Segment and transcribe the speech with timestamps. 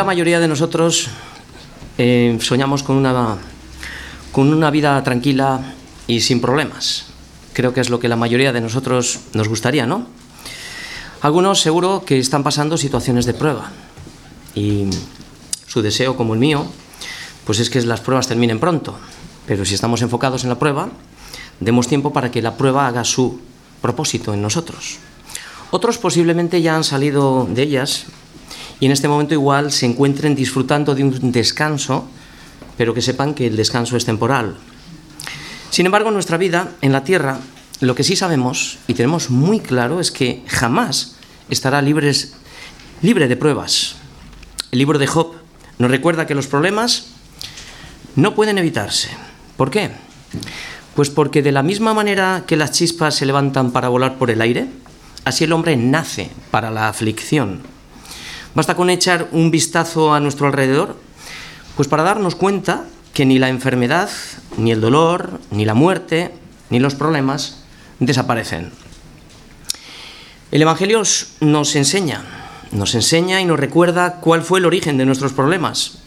[0.00, 1.08] la mayoría de nosotros
[1.98, 3.36] eh, soñamos con una,
[4.32, 5.74] con una vida tranquila
[6.06, 7.04] y sin problemas.
[7.52, 10.06] Creo que es lo que la mayoría de nosotros nos gustaría, ¿no?
[11.20, 13.72] Algunos seguro que están pasando situaciones de prueba
[14.54, 14.88] y
[15.66, 16.64] su deseo, como el mío,
[17.44, 18.96] pues es que las pruebas terminen pronto.
[19.46, 20.88] Pero si estamos enfocados en la prueba,
[21.60, 23.38] demos tiempo para que la prueba haga su
[23.82, 24.96] propósito en nosotros.
[25.70, 28.06] Otros posiblemente ya han salido de ellas
[28.80, 32.08] y en este momento igual se encuentren disfrutando de un descanso,
[32.76, 34.56] pero que sepan que el descanso es temporal.
[35.70, 37.38] Sin embargo, en nuestra vida, en la tierra,
[37.80, 41.16] lo que sí sabemos y tenemos muy claro es que jamás
[41.50, 42.12] estará libre
[43.02, 43.96] de pruebas.
[44.72, 45.34] El libro de Job
[45.78, 47.06] nos recuerda que los problemas
[48.16, 49.10] no pueden evitarse.
[49.56, 49.90] ¿Por qué?
[50.94, 54.40] Pues porque de la misma manera que las chispas se levantan para volar por el
[54.40, 54.66] aire,
[55.24, 57.60] así el hombre nace para la aflicción.
[58.54, 60.96] Basta con echar un vistazo a nuestro alrededor,
[61.76, 62.84] pues para darnos cuenta
[63.14, 64.10] que ni la enfermedad,
[64.56, 66.32] ni el dolor, ni la muerte,
[66.68, 67.62] ni los problemas
[68.00, 68.72] desaparecen.
[70.50, 71.02] El Evangelio
[71.40, 72.24] nos enseña,
[72.72, 75.98] nos enseña y nos recuerda cuál fue el origen de nuestros problemas.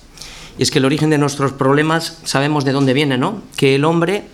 [0.58, 3.42] Y es que el origen de nuestros problemas sabemos de dónde viene, ¿no?
[3.56, 4.26] Que el hombre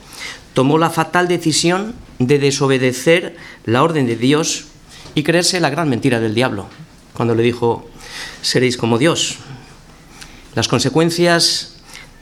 [0.54, 4.66] tomó la fatal decisión de desobedecer la orden de Dios
[5.16, 6.66] y creerse la gran mentira del diablo,
[7.14, 7.88] cuando le dijo,
[8.42, 9.38] seréis como Dios.
[10.56, 11.76] Las consecuencias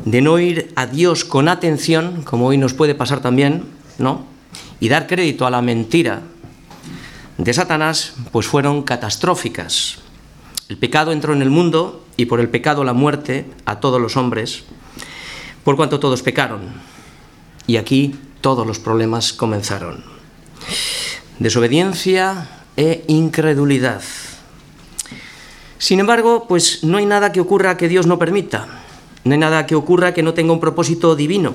[0.03, 3.65] de no ir a Dios con atención, como hoy nos puede pasar también,
[3.97, 4.25] ¿no?
[4.79, 6.21] Y dar crédito a la mentira
[7.37, 9.99] de Satanás, pues fueron catastróficas.
[10.69, 14.17] El pecado entró en el mundo y por el pecado la muerte a todos los
[14.17, 14.63] hombres,
[15.63, 16.61] por cuanto todos pecaron.
[17.67, 20.03] Y aquí todos los problemas comenzaron.
[21.39, 24.01] Desobediencia e incredulidad.
[25.79, 28.67] Sin embargo, pues no hay nada que ocurra que Dios no permita.
[29.23, 31.53] No hay nada que ocurra que no tenga un propósito divino.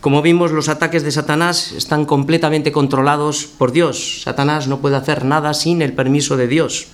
[0.00, 4.22] Como vimos, los ataques de Satanás están completamente controlados por Dios.
[4.22, 6.88] Satanás no puede hacer nada sin el permiso de Dios.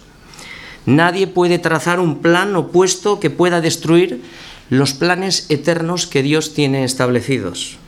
[0.85, 4.23] Nadie puede trazar un plan opuesto que pueda destruir
[4.69, 7.79] los planes eternos que Dios tiene establecidos.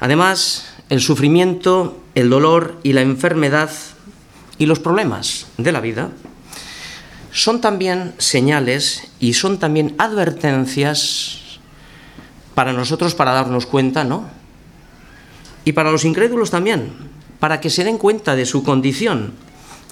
[0.00, 3.70] Además, el sufrimiento, el dolor y la enfermedad
[4.58, 6.10] y los problemas de la vida
[7.36, 11.60] son también señales y son también advertencias
[12.54, 14.24] para nosotros para darnos cuenta, ¿no?
[15.66, 16.92] Y para los incrédulos también,
[17.38, 19.34] para que se den cuenta de su condición,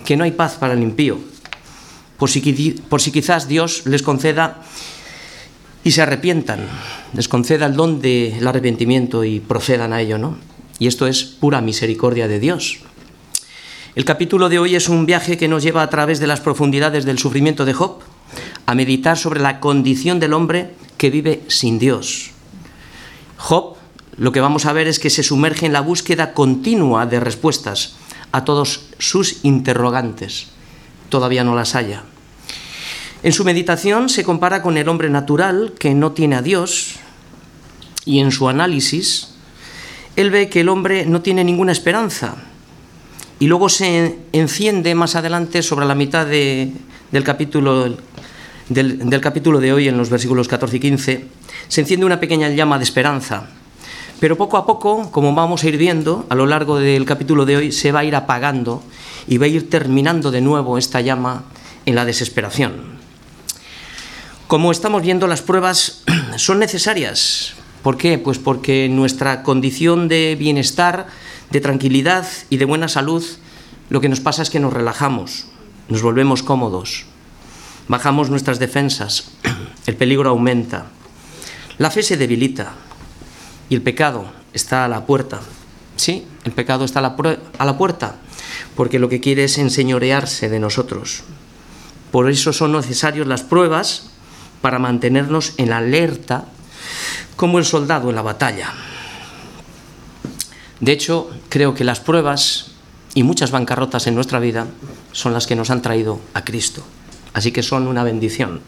[0.07, 1.19] que no hay paz para el impío,
[2.17, 4.63] por si, quizás Dios les conceda
[5.85, 6.67] y se arrepientan,
[7.13, 10.39] les conceda el don del arrepentimiento y procedan a ello, ¿no?
[10.79, 12.79] Y esto es pura misericordia de Dios.
[13.95, 17.05] El capítulo de hoy es un viaje que nos lleva a través de las profundidades
[17.05, 18.01] del sufrimiento de Job
[18.67, 22.33] a meditar sobre la condición del hombre que vive sin Dios.
[23.37, 23.77] Job,
[24.17, 27.95] lo que vamos a ver es que se sumerge en la búsqueda continua de respuestas
[28.33, 30.49] a todos sus interrogantes.
[31.09, 32.03] Todavía no las haya.
[33.23, 36.97] En su meditación se compara con el hombre natural que no tiene a Dios
[38.05, 39.35] y en su análisis
[40.17, 42.49] él ve que el hombre no tiene ninguna esperanza
[43.45, 46.73] y luego se enciende más adelante sobre la mitad del,
[47.23, 47.95] capítulo,
[48.71, 51.25] del, capítulo de hoy, en los versículos 14 y 15,
[51.69, 53.51] se enciende una pequeña llama de esperanza.
[54.19, 57.59] Pero poco a poco, como vamos a ir viendo a lo largo del capítulo de
[57.59, 58.83] hoy, se va a ir apagando
[59.29, 61.45] y va a ir terminando de nuevo esta llama
[61.85, 62.97] en la desesperación.
[64.47, 66.03] Como estamos viendo, las pruebas
[66.37, 67.53] son necesarias.
[67.83, 68.17] ¿Por qué?
[68.17, 71.09] Pues porque nuestra condición de bienestar
[71.51, 73.25] de tranquilidad y de buena salud,
[73.91, 75.47] lo que nos pasa es que nos relajamos,
[75.89, 77.07] nos volvemos cómodos,
[77.89, 79.31] bajamos nuestras defensas,
[79.87, 80.87] el peligro aumenta,
[81.79, 82.73] la fe se debilita
[83.69, 85.41] y el pecado está a la puerta.
[85.97, 88.17] Sí, el pecado está a la, a la puerta,
[88.75, 91.23] porque lo que quiere es enseñorearse de nosotros.
[92.11, 94.11] Por eso son necesarias las pruebas
[94.61, 96.47] para mantenernos en alerta
[97.37, 98.73] como el soldado en la batalla.
[100.85, 102.73] De hecho, creo que las pruebas
[103.15, 104.67] y muchas bancarrotas en nuestra vida
[105.13, 106.85] son las que nos han traído a Cristo.
[107.33, 108.61] Así que son una bendición.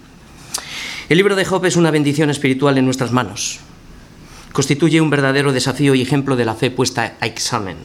[1.11, 3.61] El libro de Job es una bendición espiritual en nuestras manos.
[4.53, 7.77] Constituye un verdadero desafío y ejemplo de la fe puesta a examen,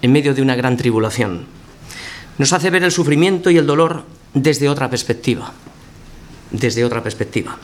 [0.00, 1.44] en medio de una gran tribulación.
[2.38, 5.52] Nos hace ver el sufrimiento y el dolor desde otra perspectiva.
[6.50, 7.58] Desde otra perspectiva.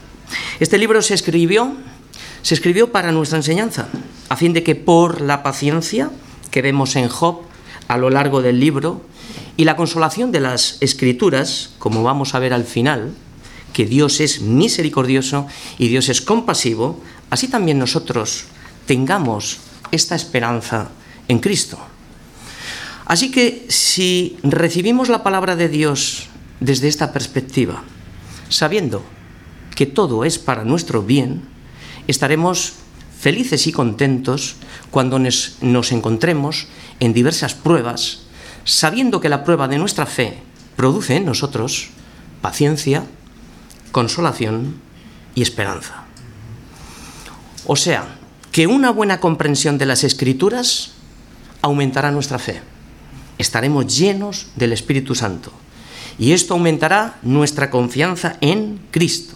[0.61, 1.75] Este libro se escribió
[2.43, 3.89] se escribió para nuestra enseñanza,
[4.29, 6.11] a fin de que por la paciencia
[6.51, 7.43] que vemos en Job
[7.89, 9.03] a lo largo del libro
[9.57, 13.13] Y la consolación de las escrituras, como vamos a ver al final,
[13.73, 15.47] que Dios es misericordioso
[15.79, 18.45] y Dios es compasivo, así también nosotros
[18.87, 19.59] tengamos
[19.93, 20.89] esta esperanza
[21.29, 21.79] en Cristo.
[23.05, 26.29] Así que si recibimos la palabra de Dios
[26.61, 27.83] desde esta perspectiva,
[28.49, 29.03] sabiendo
[29.75, 31.43] que todo es para nuestro bien,
[32.06, 32.75] estaremos
[33.20, 34.56] felices y contentos
[34.91, 36.69] cuando nos, encontremos
[37.00, 38.23] en diversas pruebas,
[38.64, 40.38] sabiendo que la prueba de nuestra fe
[40.76, 41.88] produce en nosotros
[42.41, 43.05] paciencia,
[43.93, 44.81] consolación
[45.35, 46.05] y esperanza.
[47.67, 48.17] O sea,
[48.52, 50.93] que una buena comprensión de las escrituras
[51.62, 52.62] aumentará nuestra fe.
[53.38, 55.52] Estaremos llenos del Espíritu Santo.
[56.19, 59.35] Y esto aumentará nuestra confianza en Cristo.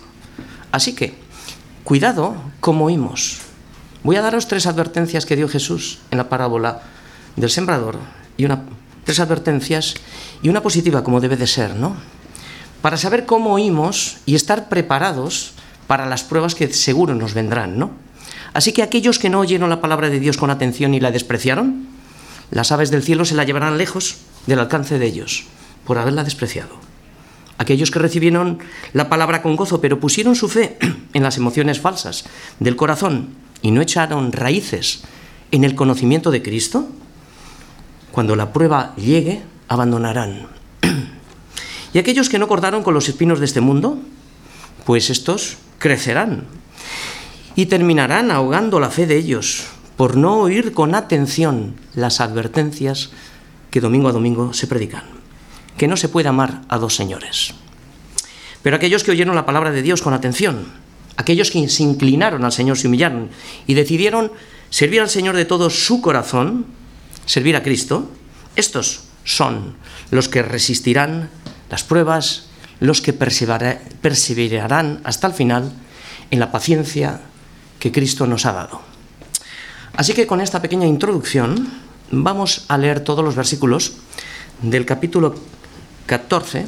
[0.72, 1.23] Así que,
[1.84, 3.40] cuidado como oímos.
[4.02, 6.82] Voy a daros tres advertencias que dio Jesús en la parábola
[7.36, 7.98] del sembrador
[8.36, 8.64] y una
[9.04, 9.94] tres advertencias
[10.42, 11.94] y una positiva como debe de ser, ¿no?
[12.80, 15.52] Para saber cómo oímos y estar preparados
[15.86, 17.90] para las pruebas que seguro nos vendrán, ¿no?
[18.54, 21.86] Así que aquellos que no oyeron la palabra de Dios con atención y la despreciaron,
[22.50, 24.16] las aves del cielo se la llevarán lejos
[24.46, 25.44] del alcance de ellos,
[25.84, 26.83] por haberla despreciado.
[27.58, 28.58] Aquellos que recibieron
[28.92, 30.76] la palabra con gozo, pero pusieron su fe
[31.12, 32.24] en las emociones falsas
[32.58, 33.28] del corazón
[33.62, 35.02] y no echaron raíces
[35.50, 36.88] en el conocimiento de Cristo,
[38.10, 40.48] cuando la prueba llegue, abandonarán.
[41.94, 44.00] Y aquellos que no cortaron con los espinos de este mundo,
[44.84, 46.44] pues estos crecerán
[47.54, 49.66] y terminarán ahogando la fe de ellos
[49.96, 53.10] por no oír con atención las advertencias
[53.70, 55.04] que domingo a domingo se predican,
[55.76, 57.54] que no se puede amar a dos señores.
[58.62, 60.66] Pero aquellos que oyeron la palabra de Dios con atención,
[61.16, 63.30] aquellos que se inclinaron al Señor, se humillaron
[63.66, 64.32] y decidieron
[64.70, 66.66] servir al Señor de todo su corazón,
[67.26, 68.10] servir a Cristo,
[68.56, 69.76] estos son
[70.10, 71.30] los que resistirán
[71.70, 72.46] las pruebas,
[72.80, 75.72] los que perseverarán hasta el final
[76.30, 77.20] en la paciencia
[77.78, 78.80] que Cristo nos ha dado.
[79.96, 81.70] Así que con esta pequeña introducción
[82.10, 83.92] vamos a leer todos los versículos
[84.62, 85.34] del capítulo
[86.06, 86.66] 14,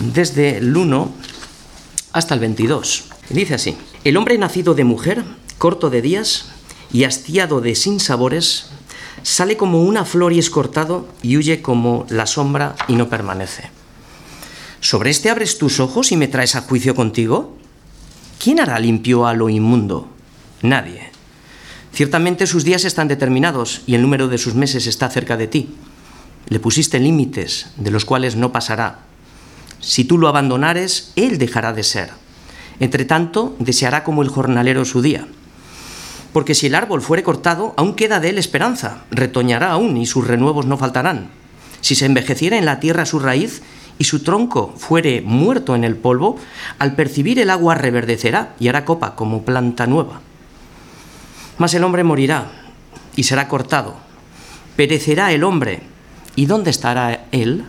[0.00, 1.12] desde el 1
[2.12, 3.04] hasta el 22.
[3.30, 5.24] Dice así, el hombre nacido de mujer,
[5.58, 6.46] corto de días
[6.92, 8.70] y hastiado de sinsabores,
[9.22, 13.70] sale como una flor y es cortado y huye como la sombra y no permanece.
[14.80, 17.56] ¿Sobre este abres tus ojos y me traes a juicio contigo?
[18.38, 20.08] ¿Quién hará limpio a lo inmundo?
[20.62, 21.10] Nadie.
[21.92, 25.74] Ciertamente sus días están determinados y el número de sus meses está cerca de ti.
[26.48, 29.00] Le pusiste límites de los cuales no pasará.
[29.80, 32.10] Si tú lo abandonares, él dejará de ser.
[32.80, 35.26] Entre tanto, deseará como el jornalero su día.
[36.32, 40.26] Porque si el árbol fuere cortado, aún queda de él esperanza, retoñará aún y sus
[40.26, 41.30] renuevos no faltarán.
[41.80, 43.62] Si se envejeciera en la tierra su raíz,
[43.98, 46.36] y su tronco fuere muerto en el polvo,
[46.78, 50.20] al percibir el agua reverdecerá y hará copa como planta nueva.
[51.58, 52.46] Mas el hombre morirá
[53.16, 53.96] y será cortado.
[54.76, 55.82] Perecerá el hombre.
[56.38, 57.64] ¿Y dónde estará él?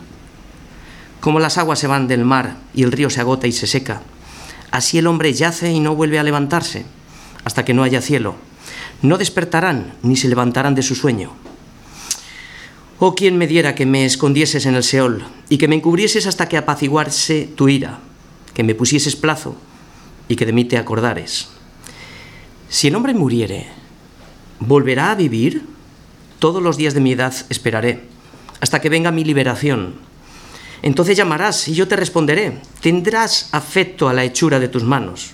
[1.21, 4.03] Como las aguas se van del mar y el río se agota y se seca,
[4.69, 6.85] así el hombre yace y no vuelve a levantarse
[7.43, 8.35] hasta que no haya cielo.
[9.01, 11.31] No despertarán ni se levantarán de su sueño.
[12.99, 16.47] Oh, quien me diera que me escondieses en el Seol y que me encubrieses hasta
[16.47, 17.97] que apaciguarse tu ira,
[18.53, 19.55] que me pusieses plazo
[20.27, 21.49] y que de mí te acordares.
[22.69, 23.65] Si el hombre muriere,
[24.59, 25.65] ¿volverá a vivir?
[26.37, 28.18] Todos los días de mi edad esperaré,
[28.61, 29.95] hasta que venga mi liberación.
[30.81, 32.59] Entonces llamarás y yo te responderé.
[32.81, 35.31] Tendrás afecto a la hechura de tus manos.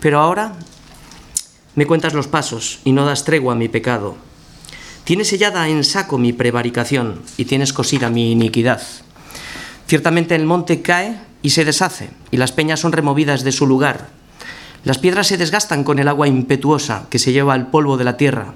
[0.00, 0.54] Pero ahora
[1.74, 4.16] me cuentas los pasos y no das tregua a mi pecado.
[5.04, 8.82] Tienes sellada en saco mi prevaricación y tienes cosida mi iniquidad.
[9.86, 14.08] Ciertamente el monte cae y se deshace, y las peñas son removidas de su lugar.
[14.84, 18.16] Las piedras se desgastan con el agua impetuosa que se lleva al polvo de la
[18.16, 18.54] tierra.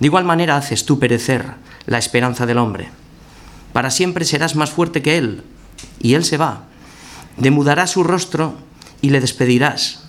[0.00, 1.44] De igual manera haces tú perecer
[1.86, 2.88] la esperanza del hombre.
[3.74, 5.42] Para siempre serás más fuerte que él,
[5.98, 6.62] y él se va.
[7.36, 8.54] Demudará su rostro
[9.02, 10.04] y le despedirás.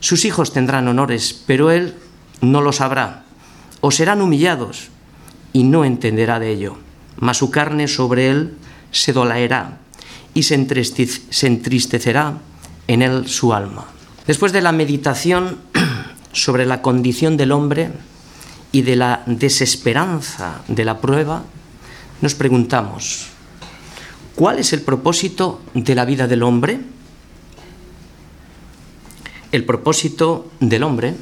[0.00, 1.94] Sus hijos tendrán honores, pero él
[2.40, 3.22] no lo sabrá.
[3.80, 4.88] O serán humillados,
[5.52, 6.76] y no entenderá de ello,
[7.20, 8.56] mas su carne sobre él
[8.90, 9.78] se dolaerá
[10.34, 12.38] y se entristecerá
[12.88, 13.86] en él su alma.
[14.26, 15.58] Después de la meditación
[16.32, 17.92] sobre la condición del hombre
[18.72, 21.44] y de la desesperanza de la prueba,
[22.20, 23.26] nos preguntamos,
[24.34, 26.80] ¿cuál es el propósito de la vida del hombre?
[29.52, 31.14] El propósito del hombre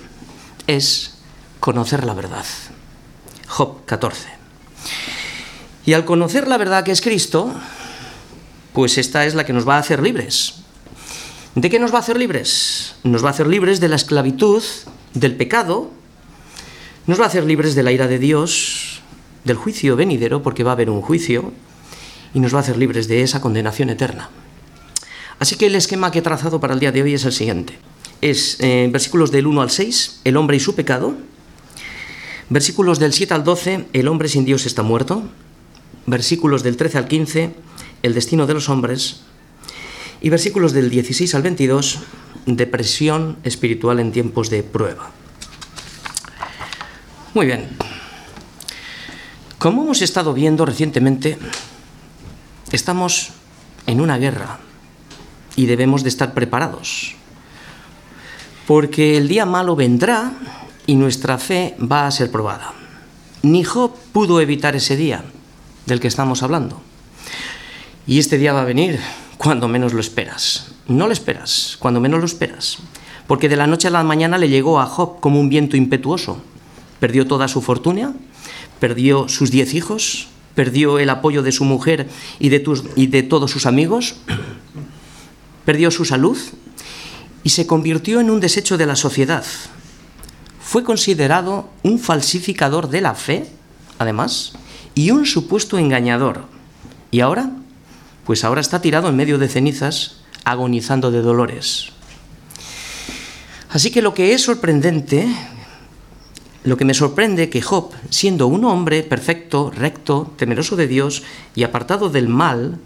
[0.67, 1.19] es
[1.61, 2.45] conocer la verdad.
[3.47, 4.29] Job 14.
[5.85, 7.53] Y al conocer la verdad que es Cristo,
[8.73, 10.55] pues esta es la que nos va a hacer libres.
[11.55, 12.95] ¿De qué nos va a hacer libres?
[13.03, 14.63] Nos va a hacer libres de la esclavitud,
[15.13, 15.91] del pecado,
[17.07, 18.92] nos va a hacer libres de la ira de Dios,
[19.45, 21.53] del juicio venidero, porque va a haber un juicio,
[22.35, 24.31] y nos va a hacer libres de esa condenación eterna.
[25.39, 27.79] Así que el esquema que he trazado para el día de hoy es el siguiente.
[28.21, 31.17] Es eh, versículos del 1 al 6, el hombre y su pecado.
[32.49, 35.25] Versículos del 7 al 12, el hombre sin Dios está muerto.
[36.07, 37.55] Versículos del 13 al 15,
[38.03, 39.23] el destino de los hombres.
[40.21, 41.99] Y versículos del 16 al 22,
[42.47, 45.11] depresión espiritual en tiempos de prueba.
[47.35, 47.69] Muy bien.
[49.63, 51.39] Como hemos estado viendo recientemente,
[52.73, 53.31] estamos
[53.87, 54.59] en una guerra
[55.55, 57.15] y debemos de estar preparados.
[58.67, 60.33] Porque el día malo vendrá
[60.85, 62.73] y nuestra fe va a ser probada.
[63.43, 65.23] Ni Job pudo evitar ese día
[65.87, 66.83] del que estamos hablando.
[68.05, 68.99] Y este día va a venir
[69.39, 70.73] cuando menos lo esperas.
[70.89, 72.79] No lo esperas, cuando menos lo esperas.
[73.29, 76.43] Porque de la noche a la mañana le llegó a Job como un viento impetuoso.
[76.99, 78.13] Perdió toda su fortuna,
[78.83, 82.09] perdió sus diez hijos, perdió el apoyo de su mujer
[82.41, 84.17] y de, todos sus amigos,
[85.65, 86.37] perdió su salud
[87.45, 89.45] y se convirtió en un desecho de la sociedad.
[90.61, 93.47] Fue considerado un falsificador de la fe,
[94.01, 94.55] además,
[94.97, 96.47] y un supuesto engañador.
[97.13, 97.53] ¿Y ahora?
[98.27, 101.91] Pues ahora está tirado en medio de cenizas, agonizando de dolores.
[103.71, 105.33] Así que lo que es sorprendente,
[106.65, 111.23] lo que me sorprende que Job, siendo un hombre perfecto, recto, temeroso de Dios
[111.55, 112.79] y apartado del mal,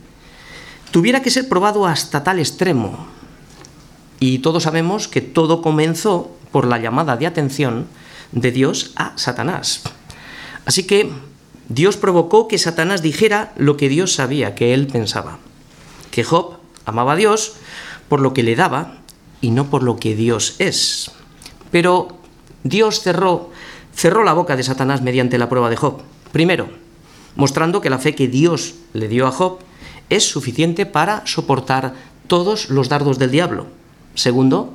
[0.90, 3.06] tuviera que ser probado hasta tal extremo.
[4.18, 7.86] Y todos sabemos que todo comenzó por la llamada de atención
[8.32, 9.82] de Dios a Satanás.
[10.64, 11.10] Así que
[11.68, 15.38] Dios provocó que Satanás dijera lo que Dios sabía que él pensaba,
[16.10, 17.54] que Job amaba a Dios
[18.08, 18.98] por lo que le daba
[19.40, 21.10] y no por lo que Dios es.
[21.70, 22.16] Pero
[22.62, 23.50] Dios cerró,
[23.96, 26.02] cerró la boca de Satanás mediante la prueba de Job.
[26.30, 26.68] Primero,
[27.34, 29.58] mostrando que la fe que Dios le dio a Job
[30.10, 31.94] es suficiente para soportar
[32.26, 33.66] todos los dardos del diablo.
[34.14, 34.74] Segundo,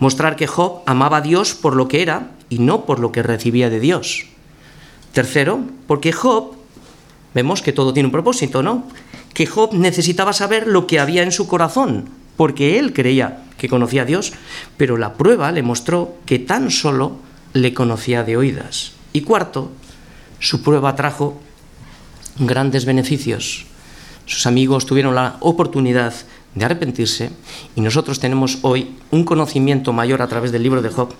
[0.00, 3.22] mostrar que Job amaba a Dios por lo que era y no por lo que
[3.22, 4.26] recibía de Dios.
[5.12, 6.56] Tercero, porque Job,
[7.34, 8.84] vemos que todo tiene un propósito, ¿no?
[9.32, 14.02] Que Job necesitaba saber lo que había en su corazón, porque él creía que conocía
[14.02, 14.32] a Dios,
[14.76, 17.25] pero la prueba le mostró que tan solo
[17.56, 18.92] le conocía de oídas.
[19.12, 19.70] Y cuarto,
[20.38, 21.40] su prueba trajo
[22.38, 23.64] grandes beneficios.
[24.26, 26.12] Sus amigos tuvieron la oportunidad
[26.54, 27.30] de arrepentirse
[27.74, 31.14] y nosotros tenemos hoy un conocimiento mayor a través del libro de Job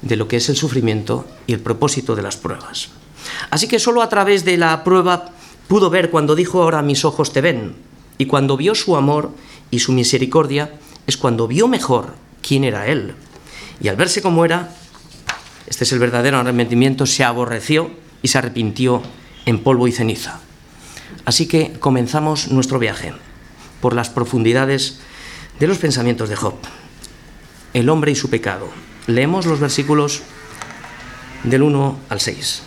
[0.00, 2.88] de lo que es el sufrimiento y el propósito de las pruebas.
[3.50, 5.32] Así que solo a través de la prueba
[5.66, 7.76] pudo ver cuando dijo ahora mis ojos te ven.
[8.16, 9.32] Y cuando vio su amor
[9.70, 10.72] y su misericordia
[11.06, 13.14] es cuando vio mejor quién era él.
[13.80, 14.74] Y al verse como era,
[15.68, 17.90] este es el verdadero arrepentimiento, se aborreció
[18.22, 19.02] y se arrepintió
[19.44, 20.40] en polvo y ceniza.
[21.24, 23.12] Así que comenzamos nuestro viaje
[23.80, 25.00] por las profundidades
[25.60, 26.54] de los pensamientos de Job.
[27.74, 28.68] El hombre y su pecado.
[29.06, 30.22] Leemos los versículos
[31.44, 32.62] del 1 al 6.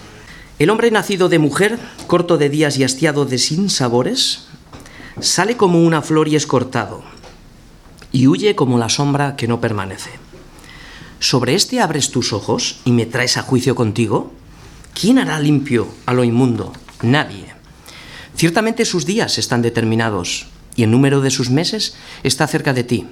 [0.60, 4.48] El hombre nacido de mujer, corto de días y hastiado de sinsabores,
[5.20, 7.04] sale como una flor y es cortado,
[8.12, 10.12] y huye como la sombra que no permanece.
[11.22, 14.34] ¿Sobre este abres tus ojos y me traes a juicio contigo?
[15.00, 16.74] ¿Quién hará limpio a lo inmundo?
[17.04, 17.46] Nadie.
[18.36, 23.08] Ciertamente sus días están determinados, y el número de sus meses está cerca de ti.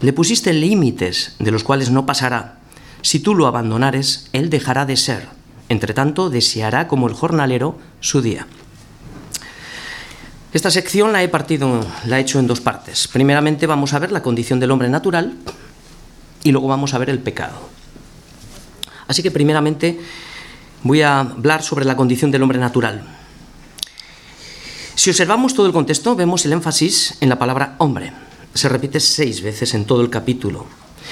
[0.00, 2.60] Le pusiste límites de los cuales no pasará.
[3.00, 5.36] Si tú lo abandonares, él dejará de ser
[5.68, 8.46] entre tanto, deseará como el jornalero su día.
[10.52, 13.08] Esta sección la he partido, la he hecho en dos partes.
[13.08, 15.34] Primeramente vamos a ver la condición del hombre natural
[16.46, 17.56] y luego vamos a ver el pecado.
[19.08, 19.98] Así que primeramente
[20.84, 23.02] voy a hablar sobre la condición del hombre natural.
[24.94, 28.12] Si observamos todo el contexto, vemos el énfasis en la palabra hombre.
[28.54, 30.66] Se repite seis veces en todo el capítulo.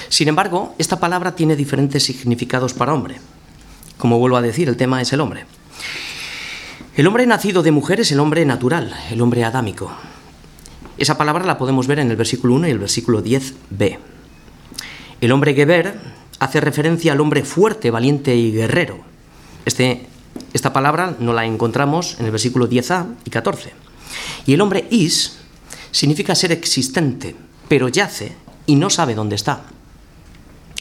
[0.09, 3.17] Sin embargo, esta palabra tiene diferentes significados para hombre.
[3.99, 5.47] Como vuelvo a decir, el tema es el hombre.
[6.95, 9.91] El hombre nacido de mujer es el hombre natural, el hombre adámico.
[10.97, 14.14] Esa palabra la podemos ver en el versículo 1 y el versículo 10b.
[15.25, 15.95] El hombre Geber
[16.39, 18.99] hace referencia al hombre fuerte, valiente y guerrero.
[19.65, 20.05] Este,
[20.53, 23.73] esta palabra no la encontramos en el versículo 10a y 14.
[24.45, 25.39] Y el hombre Is
[25.93, 27.35] significa ser existente,
[27.69, 29.63] pero yace y no sabe dónde está.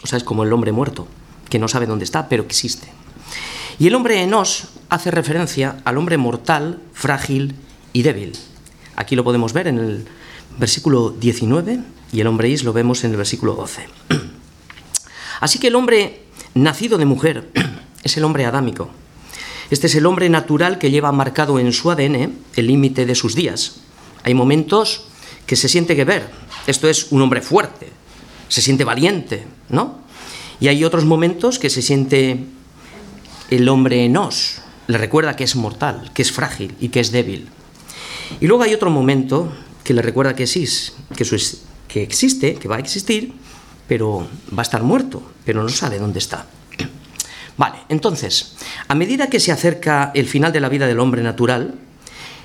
[0.03, 1.07] O sea, es como el hombre muerto,
[1.49, 2.89] que no sabe dónde está, pero existe.
[3.79, 7.55] Y el hombre Enos hace referencia al hombre mortal, frágil
[7.93, 8.33] y débil.
[8.97, 10.05] Aquí lo podemos ver en el
[10.59, 11.79] versículo 19
[12.11, 13.87] y el hombre is lo vemos en el versículo 12.
[15.43, 16.21] Así que el hombre
[16.53, 17.49] nacido de mujer
[18.03, 18.89] es el hombre adámico.
[19.71, 23.35] Este es el hombre natural que lleva marcado en su ADN el límite de sus
[23.35, 23.81] días.
[24.23, 25.03] Hay momentos
[25.45, 26.29] que se siente que ver,
[26.65, 27.89] esto es un hombre fuerte,
[28.47, 29.99] se siente valiente, ¿no?
[30.61, 32.45] Y hay otros momentos que se siente
[33.49, 37.49] el hombre enos, le recuerda que es mortal, que es frágil y que es débil.
[38.39, 39.51] Y luego hay otro momento
[39.83, 41.25] que le recuerda que, que,
[41.89, 43.33] que existe, que va a existir,
[43.93, 46.47] pero va a estar muerto, pero no sabe dónde está.
[47.57, 48.55] Vale, entonces,
[48.87, 51.75] a medida que se acerca el final de la vida del hombre natural,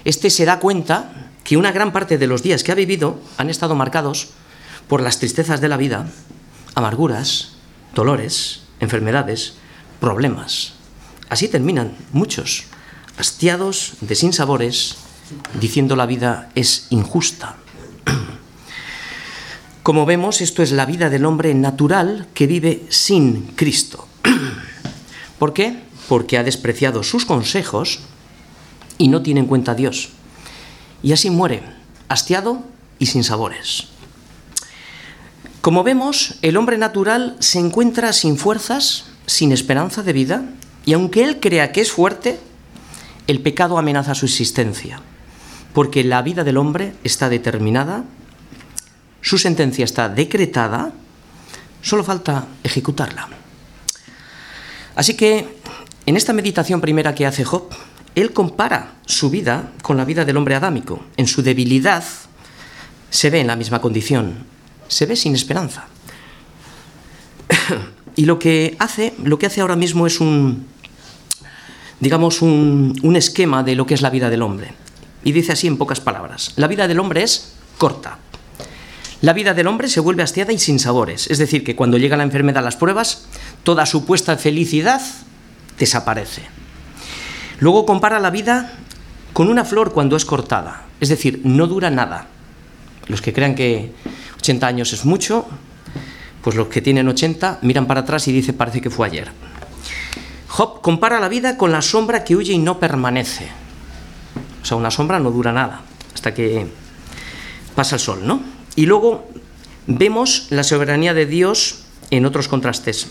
[0.05, 3.49] este se da cuenta que una gran parte de los días que ha vivido han
[3.49, 4.28] estado marcados
[4.88, 6.11] por las tristezas de la vida,
[6.75, 7.52] amarguras,
[7.95, 9.55] dolores, enfermedades,
[10.00, 10.75] problemas.
[11.31, 12.64] Así terminan muchos,
[13.17, 14.97] hastiados de sinsabores,
[15.59, 17.57] diciendo la vida es injusta.
[19.88, 24.07] Como vemos, esto es la vida del hombre natural que vive sin Cristo.
[25.38, 25.78] ¿Por qué?
[26.11, 28.00] Porque ha despreciado sus consejos
[28.99, 30.11] y no tiene en cuenta a Dios.
[31.02, 31.62] Y así muere,
[32.11, 32.64] hastiado
[32.99, 33.88] y sin sabores.
[35.62, 40.45] Como vemos, el hombre natural se encuentra sin fuerzas, sin esperanza de vida,
[40.85, 42.38] y aunque él crea que es fuerte,
[43.26, 45.00] el pecado amenaza su existencia,
[45.73, 48.04] porque la vida del hombre está determinada,
[49.21, 50.93] su sentencia está decretada,
[51.83, 53.29] solo falta ejecutarla.
[54.95, 55.59] Así que
[56.07, 57.69] en esta meditación primera que hace Job,
[58.15, 61.05] él compara su vida con la vida del hombre adámico.
[61.17, 62.03] En su debilidad
[63.11, 64.47] se ve en la misma condición,
[64.89, 65.87] se ve sin esperanza.
[68.17, 70.67] y lo que hace, lo que hace ahora mismo es un,
[72.00, 74.73] digamos, un, un esquema de lo que es la vida del hombre.
[75.25, 78.19] Y dice así en pocas palabras, la vida del hombre es corta.
[79.21, 82.17] La vida del hombre se vuelve hastiada y sin sabores, es decir, que cuando llega
[82.17, 83.26] la enfermedad a las pruebas,
[83.65, 85.02] toda supuesta felicidad
[85.76, 86.43] desaparece.
[87.59, 88.73] Luego compara la vida
[89.33, 92.28] con una flor cuando es cortada, es decir, no dura nada.
[93.09, 93.93] Los que crean que
[94.37, 95.47] 80 años es mucho,
[96.43, 99.33] pues los que tienen 80 miran para atrás y dicen parece que fue ayer.
[100.47, 103.49] Job compara la vida con la sombra que huye y no permanece.
[104.63, 105.83] O sea, una sombra no dura nada
[106.15, 106.69] hasta que
[107.75, 108.57] pasa el sol, ¿no?
[108.78, 109.26] Y luego
[109.88, 111.80] vemos la soberanía de Dios
[112.12, 113.08] en otros contrastes,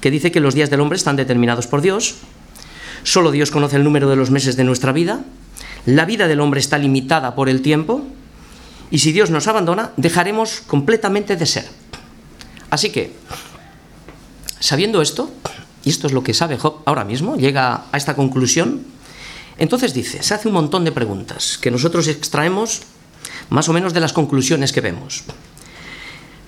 [0.00, 2.16] que dice que los días del hombre están determinados por Dios,
[3.04, 5.20] solo Dios conoce el número de los meses de nuestra vida,
[5.84, 8.02] la vida del hombre está limitada por el tiempo,
[8.90, 11.68] y si Dios nos abandona, dejaremos completamente de ser.
[12.70, 13.12] Así que,
[14.58, 15.30] sabiendo esto,
[15.84, 18.82] y esto es lo que sabe Job ahora mismo, llega a esta conclusión,
[19.56, 22.82] entonces dice, se hace un montón de preguntas que nosotros extraemos
[23.50, 25.24] más o menos de las conclusiones que vemos.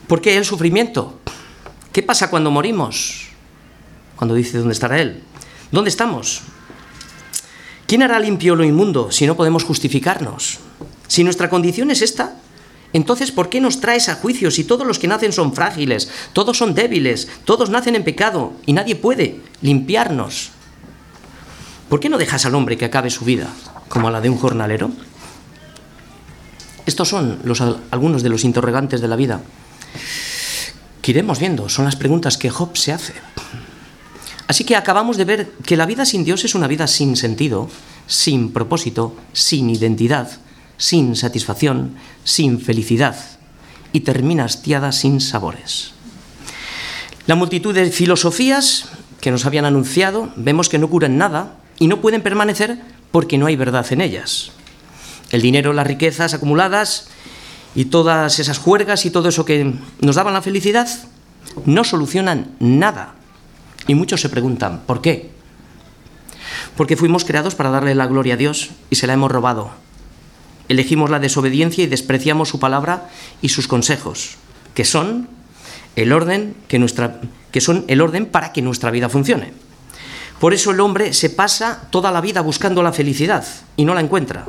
[0.07, 1.21] ¿Por qué el sufrimiento?
[1.93, 3.29] ¿Qué pasa cuando morimos?
[4.17, 5.23] Cuando dice dónde estará Él.
[5.71, 6.43] ¿Dónde estamos?
[7.87, 10.59] ¿Quién hará limpio lo inmundo si no podemos justificarnos?
[11.07, 12.37] Si nuestra condición es esta,
[12.93, 16.57] entonces ¿por qué nos traes a juicio si todos los que nacen son frágiles, todos
[16.57, 20.51] son débiles, todos nacen en pecado y nadie puede limpiarnos?
[21.89, 23.49] ¿Por qué no dejas al hombre que acabe su vida
[23.89, 24.91] como la de un jornalero?
[26.89, 27.39] Estos son
[27.91, 29.43] algunos de los interrogantes de la vida
[31.03, 33.13] que iremos viendo, son las preguntas que Job se hace.
[34.47, 37.69] Así que acabamos de ver que la vida sin Dios es una vida sin sentido,
[38.07, 40.31] sin propósito, sin identidad,
[40.79, 41.93] sin satisfacción,
[42.25, 43.17] sin felicidad
[43.93, 45.93] y termina hastiada sin sabores.
[47.27, 48.89] La multitud de filosofías
[49.21, 52.79] que nos habían anunciado vemos que no curan nada y no pueden permanecer
[53.13, 54.53] porque no hay verdad en ellas.
[55.31, 57.09] El dinero, las riquezas acumuladas
[57.75, 60.89] y todas esas juergas y todo eso que nos daban la felicidad
[61.67, 63.15] no solucionan nada.
[63.87, 65.31] Y muchos se preguntan, ¿por qué?
[66.77, 69.71] Porque fuimos creados para darle la gloria a Dios y se la hemos robado.
[70.69, 73.09] Elegimos la desobediencia y despreciamos su palabra
[73.41, 74.37] y sus consejos,
[74.75, 75.29] que son
[75.97, 79.53] el orden que nuestra que son el orden para que nuestra vida funcione.
[80.39, 83.45] Por eso el hombre se pasa toda la vida buscando la felicidad
[83.77, 84.45] y no la encuentra.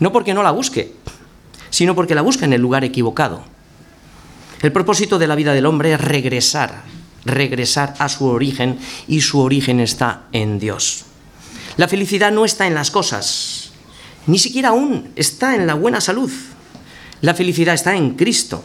[0.00, 0.92] No porque no la busque,
[1.70, 3.44] sino porque la busca en el lugar equivocado.
[4.62, 6.82] El propósito de la vida del hombre es regresar,
[7.24, 8.78] regresar a su origen
[9.08, 11.04] y su origen está en Dios.
[11.76, 13.72] La felicidad no está en las cosas,
[14.26, 16.30] ni siquiera aún está en la buena salud.
[17.20, 18.64] La felicidad está en Cristo.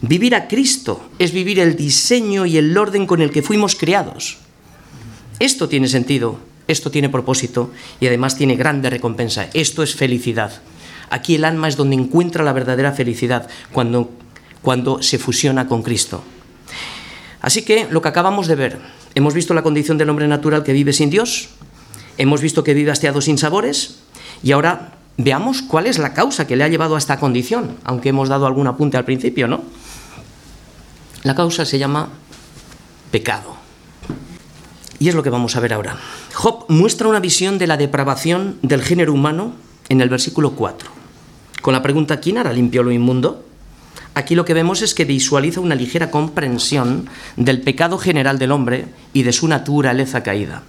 [0.00, 4.38] Vivir a Cristo es vivir el diseño y el orden con el que fuimos creados.
[5.38, 9.48] Esto tiene sentido Esto tiene propósito y además tiene grande recompensa.
[9.54, 10.60] Esto es felicidad.
[11.10, 14.10] Aquí el alma es donde encuentra la verdadera felicidad, cuando,
[14.62, 16.22] cuando se fusiona con Cristo.
[17.40, 18.78] Así que lo que acabamos de ver,
[19.14, 21.50] hemos visto la condición del hombre natural que vive sin Dios,
[22.18, 24.00] hemos visto que vive hastiado sin sabores,
[24.42, 28.08] y ahora veamos cuál es la causa que le ha llevado a esta condición, aunque
[28.08, 29.62] hemos dado algún apunte al principio, ¿no?
[31.22, 32.08] La causa se llama
[33.10, 33.65] pecado.
[34.98, 35.96] Y es lo que vamos a ver ahora.
[36.34, 39.54] Job muestra una visión de la depravación del género humano
[39.88, 40.90] en el versículo 4,
[41.62, 43.44] con la pregunta ¿quién hará limpio lo inmundo?
[44.14, 48.86] Aquí lo que vemos es que visualiza una ligera comprensión del pecado general del hombre
[49.12, 50.62] y de su naturaleza caída.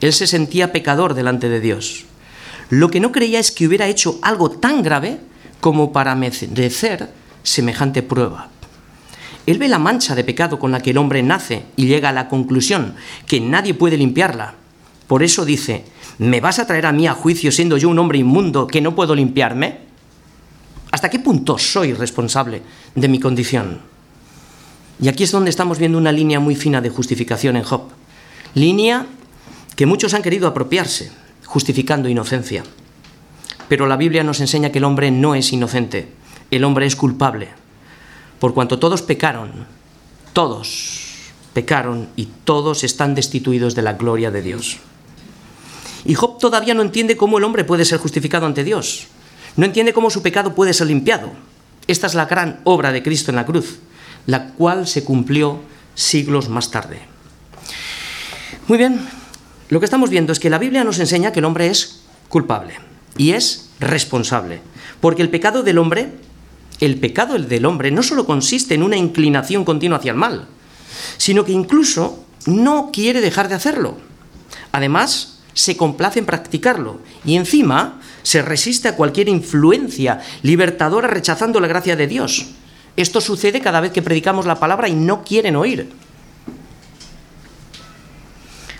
[0.00, 2.06] Él se sentía pecador delante de Dios.
[2.70, 5.20] Lo que no creía es que hubiera hecho algo tan grave
[5.60, 7.10] como para merecer
[7.42, 8.48] semejante prueba.
[9.46, 12.12] Él ve la mancha de pecado con la que el hombre nace y llega a
[12.12, 12.94] la conclusión
[13.26, 14.54] que nadie puede limpiarla.
[15.08, 15.84] Por eso dice,
[16.18, 18.94] ¿me vas a traer a mí a juicio siendo yo un hombre inmundo que no
[18.94, 19.80] puedo limpiarme?
[20.92, 22.62] ¿Hasta qué punto soy responsable
[22.94, 23.80] de mi condición?
[25.00, 27.88] Y aquí es donde estamos viendo una línea muy fina de justificación en Job.
[28.54, 29.06] Línea
[29.74, 31.10] que muchos han querido apropiarse,
[31.46, 32.62] justificando inocencia.
[33.68, 36.12] Pero la Biblia nos enseña que el hombre no es inocente,
[36.50, 37.61] el hombre es culpable
[38.42, 39.52] por cuanto todos pecaron,
[40.32, 44.78] todos pecaron y todos están destituidos de la gloria de Dios.
[46.04, 49.06] Y Job todavía no entiende cómo el hombre puede ser justificado ante Dios.
[49.54, 51.30] No entiende cómo su pecado puede ser limpiado.
[51.86, 53.78] Esta es la gran obra de Cristo en la cruz,
[54.26, 55.60] la cual se cumplió
[55.94, 56.98] siglos más tarde.
[58.66, 59.06] Muy bien,
[59.68, 62.74] lo que estamos viendo es que la Biblia nos enseña que el hombre es culpable
[63.16, 64.60] y es responsable,
[65.00, 66.10] porque el pecado del hombre
[66.82, 70.48] el pecado del hombre no solo consiste en una inclinación continua hacia el mal,
[71.16, 73.98] sino que incluso no quiere dejar de hacerlo.
[74.72, 81.68] Además, se complace en practicarlo y encima se resiste a cualquier influencia libertadora rechazando la
[81.68, 82.46] gracia de Dios.
[82.96, 85.88] Esto sucede cada vez que predicamos la palabra y no quieren oír.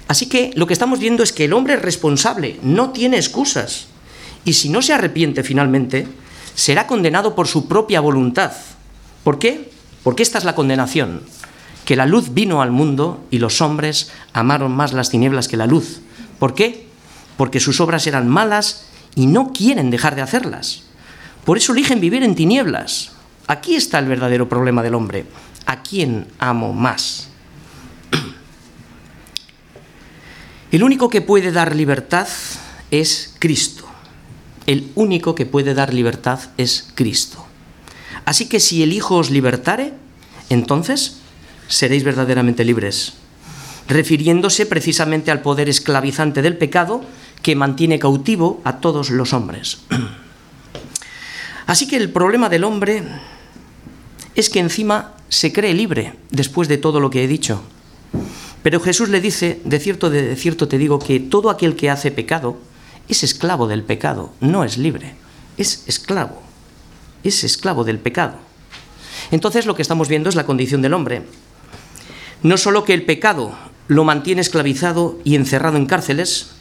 [0.08, 3.86] Así que lo que estamos viendo es que el hombre es responsable, no tiene excusas.
[4.44, 6.08] Y si no se arrepiente finalmente,
[6.54, 8.52] será condenado por su propia voluntad.
[9.24, 9.70] ¿Por qué?
[10.02, 11.22] Porque esta es la condenación,
[11.84, 15.66] que la luz vino al mundo y los hombres amaron más las tinieblas que la
[15.66, 16.00] luz.
[16.38, 16.86] ¿Por qué?
[17.36, 20.84] Porque sus obras eran malas y no quieren dejar de hacerlas.
[21.44, 23.12] Por eso eligen vivir en tinieblas.
[23.46, 25.26] Aquí está el verdadero problema del hombre.
[25.66, 27.28] ¿A quién amo más?
[30.70, 32.26] El único que puede dar libertad
[32.90, 33.91] es Cristo
[34.66, 37.44] el único que puede dar libertad es Cristo.
[38.24, 39.92] Así que si el Hijo os libertare,
[40.50, 41.18] entonces
[41.68, 43.14] seréis verdaderamente libres,
[43.88, 47.02] refiriéndose precisamente al poder esclavizante del pecado
[47.42, 49.78] que mantiene cautivo a todos los hombres.
[51.66, 53.02] Así que el problema del hombre
[54.34, 57.62] es que encima se cree libre después de todo lo que he dicho.
[58.62, 62.10] Pero Jesús le dice, de cierto, de cierto te digo, que todo aquel que hace
[62.10, 62.58] pecado,
[63.12, 65.14] es esclavo del pecado, no es libre,
[65.56, 66.42] es esclavo,
[67.22, 68.34] es esclavo del pecado.
[69.30, 71.22] Entonces lo que estamos viendo es la condición del hombre.
[72.42, 73.54] No solo que el pecado
[73.86, 76.52] lo mantiene esclavizado y encerrado en cárceles,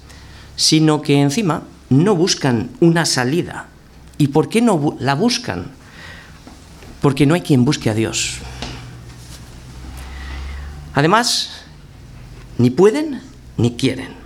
[0.55, 3.67] sino que encima no buscan una salida.
[4.17, 5.71] ¿Y por qué no la buscan?
[7.01, 8.39] Porque no hay quien busque a Dios.
[10.93, 11.63] Además,
[12.57, 13.21] ni pueden
[13.57, 14.20] ni quieren.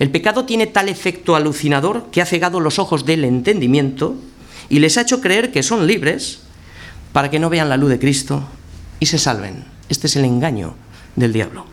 [0.00, 4.16] El pecado tiene tal efecto alucinador que ha cegado los ojos del entendimiento
[4.70, 6.40] y les ha hecho creer que son libres
[7.12, 8.42] para que no vean la luz de Cristo
[8.98, 9.66] y se salven.
[9.90, 10.74] Este es el engaño
[11.16, 11.66] del diablo.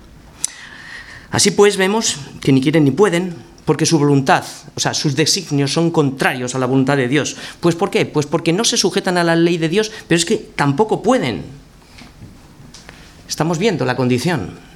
[1.31, 4.43] Así pues vemos que ni quieren ni pueden, porque su voluntad,
[4.75, 7.37] o sea, sus designios son contrarios a la voluntad de Dios.
[7.61, 8.05] Pues ¿por qué?
[8.05, 11.43] Pues porque no se sujetan a la ley de Dios, pero es que tampoco pueden.
[13.29, 14.66] Estamos viendo la condición.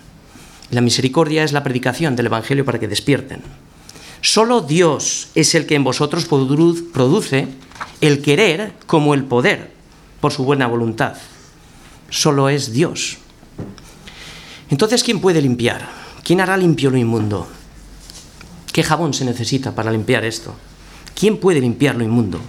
[0.71, 3.41] La misericordia es la predicación del Evangelio para que despierten.
[4.21, 7.47] Solo Dios es el que en vosotros produce
[7.99, 9.71] el querer como el poder
[10.21, 11.15] por su buena voluntad.
[12.09, 13.17] Solo es Dios.
[14.69, 15.89] Entonces, ¿quién puede limpiar?
[16.23, 17.47] ¿Quién hará limpio lo inmundo?
[18.71, 20.55] ¿Qué jabón se necesita para limpiar esto?
[21.13, 22.39] ¿Quién puede limpiar lo inmundo?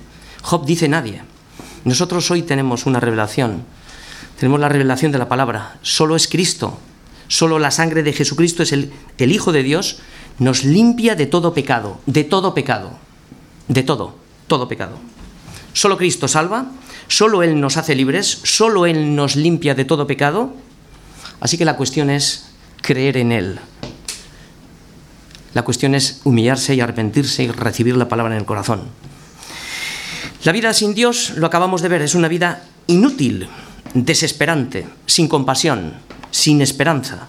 [0.42, 1.22] Job dice nadie.
[1.84, 3.64] Nosotros hoy tenemos una revelación.
[4.38, 5.78] Tenemos la revelación de la palabra.
[5.82, 6.78] Solo es Cristo
[7.28, 9.98] Solo la sangre de Jesucristo es el, el Hijo de Dios,
[10.38, 12.98] nos limpia de todo pecado, de todo pecado,
[13.68, 14.98] de todo, todo pecado.
[15.72, 16.66] Solo Cristo salva,
[17.08, 20.52] solo Él nos hace libres, solo Él nos limpia de todo pecado.
[21.40, 22.50] Así que la cuestión es
[22.82, 23.58] creer en Él.
[25.54, 28.82] La cuestión es humillarse y arrepentirse y recibir la palabra en el corazón.
[30.44, 33.48] La vida sin Dios, lo acabamos de ver, es una vida inútil,
[33.94, 35.94] desesperante, sin compasión,
[36.32, 37.28] sin esperanza.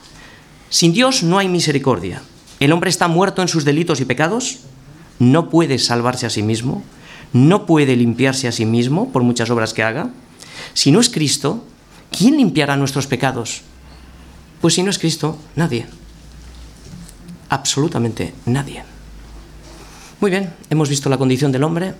[0.72, 2.24] Sin Dios no hay misericordia.
[2.60, 4.62] El hombre está muerto en sus delitos y pecados,
[5.20, 6.82] no puede salvarse a sí mismo,
[7.34, 10.10] no puede limpiarse a sí mismo por muchas obras que haga.
[10.74, 11.64] Si no es Cristo,
[12.10, 13.62] ¿quién limpiará nuestros pecados?
[14.60, 15.86] Pues si no es Cristo, nadie
[17.54, 18.84] absolutamente nadie.
[20.20, 21.94] Muy bien, hemos visto la condición del hombre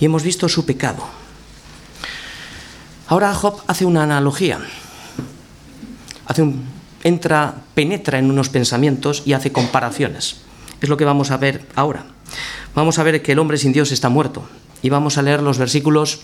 [0.00, 1.04] y hemos visto su pecado.
[3.06, 4.60] Ahora Job hace una analogía.
[6.28, 6.62] Hace un,
[7.02, 10.42] entra, penetra en unos pensamientos y hace comparaciones.
[10.80, 12.04] Es lo que vamos a ver ahora.
[12.76, 14.48] Vamos a ver que el hombre sin Dios está muerto.
[14.80, 16.20] Y vamos a leer los versículos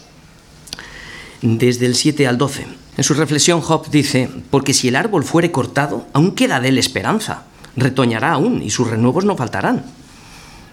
[1.43, 2.67] desde el 7 al 12.
[2.97, 6.79] En su reflexión Job dice, porque si el árbol fuere cortado, aún queda de él
[6.79, 7.43] esperanza
[7.77, 9.85] retoñará aún y sus renuevos no faltarán.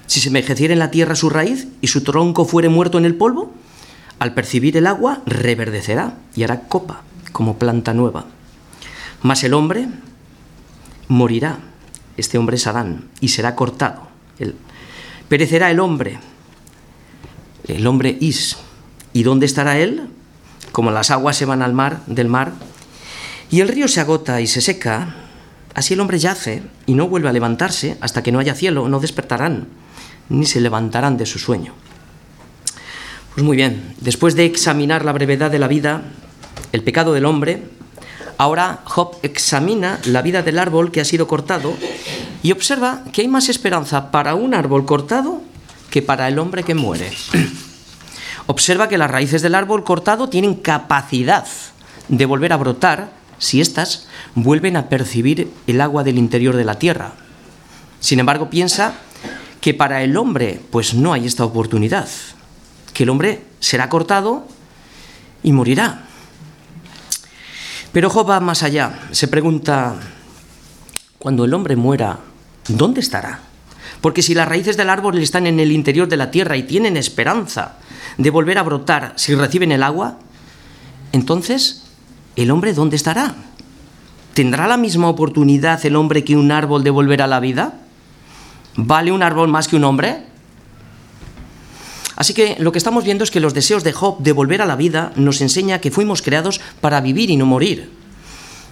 [0.08, 3.16] Si se envejeciera en la tierra su raíz y su tronco fuere muerto en el
[3.16, 3.52] polvo,
[4.20, 8.26] al percibir el agua reverdecerá y hará copa como planta nueva.
[9.22, 9.88] Mas el hombre
[11.08, 11.60] morirá,
[12.18, 14.10] este hombre es Adán, y será cortado.
[15.30, 16.20] perecerá el hombre,
[17.68, 18.58] el hombre is.
[19.14, 20.10] ¿Y dónde estará él?
[20.72, 22.54] Como las aguas se van al mar, del mar,
[23.50, 25.16] y el río se agota y se seca,
[25.74, 29.00] Así el hombre yace y no vuelve a levantarse hasta que no haya cielo, no
[29.00, 29.68] despertarán,
[30.30, 31.74] ni se levantarán de su sueño.
[33.34, 36.04] Pues muy bien, después de examinar la brevedad de la vida,
[36.74, 37.64] el pecado del hombre,
[38.42, 41.76] ahora Job examina la vida del árbol que ha sido cortado
[42.42, 45.44] y observa que hay más esperanza para un árbol cortado
[45.92, 47.12] que para el hombre que muere.
[48.48, 51.46] Observa que las raíces del árbol cortado tienen capacidad
[52.08, 56.80] de volver a brotar si éstas vuelven a percibir el agua del interior de la
[56.80, 57.14] tierra.
[58.00, 58.96] Sin embargo, piensa
[59.62, 62.10] que para el hombre pues no hay esta oportunidad,
[62.96, 64.48] que el hombre será cortado
[65.44, 66.08] y morirá.
[67.92, 69.96] Pero Job va más allá, se pregunta,
[71.20, 72.20] cuando el hombre muera,
[72.68, 73.42] ¿dónde estará?
[74.00, 76.96] Porque si las raíces del árbol están en el interior de la tierra y tienen
[76.96, 77.76] esperanza
[78.18, 80.18] de volver a brotar si reciben el agua,
[81.12, 81.84] entonces
[82.36, 83.36] ¿el hombre dónde estará?
[84.34, 87.74] ¿Tendrá la misma oportunidad el hombre que un árbol de volver a la vida?
[88.76, 90.31] ¿Vale un árbol más que un hombre?
[92.22, 94.68] Así que lo que estamos viendo es que los deseos de Job de volver a
[94.68, 97.90] la vida nos enseña que fuimos creados para vivir y no morir.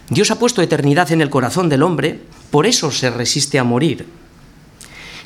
[0.08, 4.06] Dios ha puesto eternidad en el corazón del hombre, por eso se resiste a morir.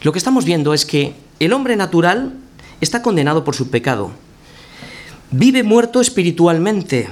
[0.04, 2.32] Lo que estamos viendo es que el hombre natural
[2.80, 4.12] está condenado por su pecado.
[5.32, 7.10] Vive muerto espiritualmente,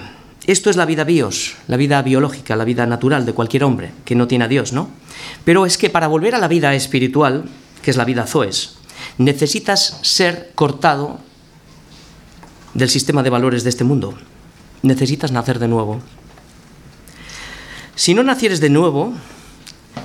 [0.48, 4.16] esto es la vida bios, la vida biológica, la vida natural de cualquier hombre que
[4.16, 4.90] no tiene a Dios, ¿no?
[5.44, 7.44] Pero es que para volver a la vida espiritual,
[7.82, 8.78] que es la vida zoes,
[9.18, 11.20] necesitas ser cortado
[12.74, 14.14] del sistema de valores de este mundo.
[14.82, 16.02] Necesitas nacer de nuevo.
[17.96, 19.14] Si no nacieres de nuevo,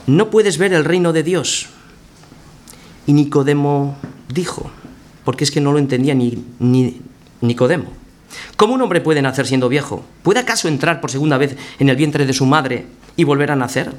[0.07, 1.69] no puedes ver el reino de Dios.
[3.07, 3.97] Y Nicodemo
[4.33, 4.71] dijo,
[5.25, 7.01] porque es que no lo entendía ni, ni
[7.40, 7.92] Nicodemo.
[8.57, 10.05] ¿Cómo un hombre puede nacer siendo viejo?
[10.23, 13.57] ¿Puede acaso entrar por segunda vez en el vientre de su madre y volver a
[13.57, 13.92] nacer?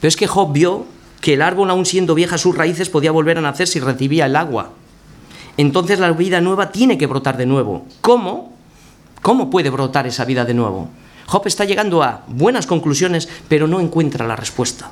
[0.00, 0.86] Pero es que Job vio
[1.24, 4.36] que el árbol, aún siendo vieja sus raíces, podía volver a nacer si recibía el
[4.36, 4.72] agua.
[5.56, 7.86] Entonces la vida nueva tiene que brotar de nuevo.
[8.02, 8.52] ¿Cómo?
[9.22, 10.90] ¿Cómo puede brotar esa vida de nuevo?
[11.24, 14.90] Job está llegando a buenas conclusiones, pero no encuentra la respuesta.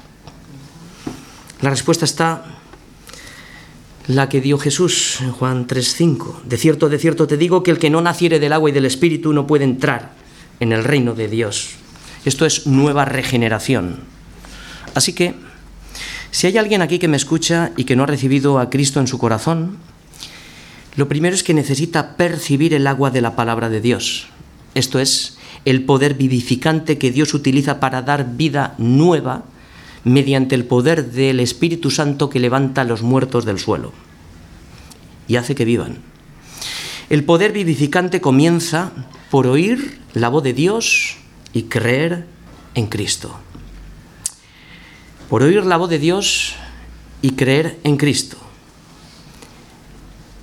[1.60, 2.46] La respuesta está
[4.06, 6.44] la que dio Jesús en Juan 3:5.
[6.44, 8.86] De cierto, de cierto te digo que el que no naciere del agua y del
[8.86, 10.12] espíritu no puede entrar
[10.60, 11.72] en el reino de Dios.
[12.24, 14.00] Esto es nueva regeneración.
[14.94, 15.51] Así que,
[16.32, 19.06] si hay alguien aquí que me escucha y que no ha recibido a Cristo en
[19.06, 19.76] su corazón,
[20.96, 24.28] lo primero es que necesita percibir el agua de la palabra de Dios.
[24.74, 29.44] Esto es el poder vivificante que Dios utiliza para dar vida nueva
[30.04, 33.92] mediante el poder del Espíritu Santo que levanta a los muertos del suelo
[35.28, 35.98] y hace que vivan.
[37.10, 38.90] El poder vivificante comienza
[39.30, 41.18] por oír la voz de Dios
[41.52, 42.26] y creer
[42.74, 43.38] en Cristo.
[45.32, 46.52] Por oír la voz de Dios
[47.22, 48.36] y creer en Cristo.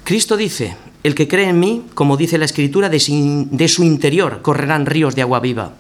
[0.04, 4.88] Cristo dice, el que cree en mí, como dice la Escritura, de su interior correrán
[4.88, 5.74] ríos de agua viva.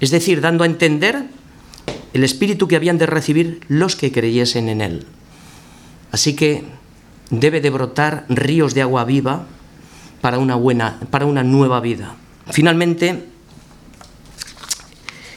[0.00, 1.26] Es decir, dando a entender
[2.14, 5.04] el espíritu que habían de recibir los que creyesen en él.
[6.10, 6.64] Así que
[7.28, 9.44] debe de brotar ríos de agua viva
[10.22, 12.16] para una buena, para una nueva vida.
[12.50, 13.26] Finalmente,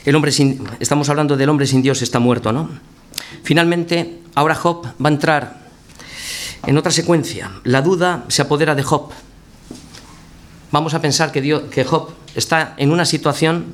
[0.06, 2.70] el hombre sin, estamos hablando del hombre sin Dios está muerto, ¿no?
[3.44, 5.66] Finalmente, ahora Job va a entrar
[6.66, 7.52] en otra secuencia.
[7.64, 9.10] La duda se apodera de Job.
[10.72, 13.74] Vamos a pensar que, Dios, que Job está en una situación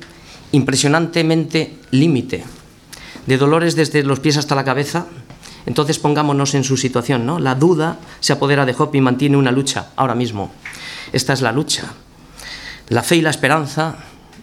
[0.52, 2.44] impresionantemente límite,
[3.26, 5.06] de dolores desde los pies hasta la cabeza.
[5.64, 7.38] Entonces pongámonos en su situación, ¿no?
[7.38, 10.50] La duda se apodera de Job y mantiene una lucha ahora mismo.
[11.12, 11.84] Esta es la lucha.
[12.88, 13.96] La fe y la esperanza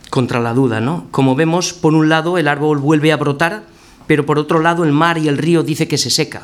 [0.10, 1.08] contra la duda, ¿no?
[1.12, 3.64] Como vemos, por un lado el árbol vuelve a brotar,
[4.08, 6.44] pero por otro lado el mar y el río dice que se seca.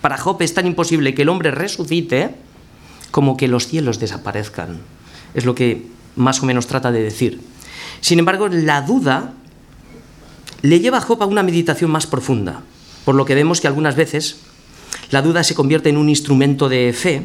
[0.00, 2.34] Para Job es tan imposible que el hombre resucite
[3.10, 4.78] como que los cielos desaparezcan.
[5.34, 7.40] Es lo que más o menos trata de decir.
[8.00, 9.32] Sin embargo, la duda
[10.62, 12.62] le lleva a Job a una meditación más profunda,
[13.04, 14.40] por lo que vemos que algunas veces
[15.10, 17.22] la duda se convierte en un instrumento de fe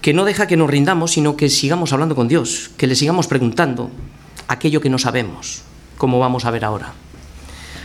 [0.00, 3.26] que no deja que nos rindamos, sino que sigamos hablando con Dios, que le sigamos
[3.26, 3.90] preguntando
[4.50, 5.62] aquello que no sabemos,
[5.96, 6.92] como vamos a ver ahora.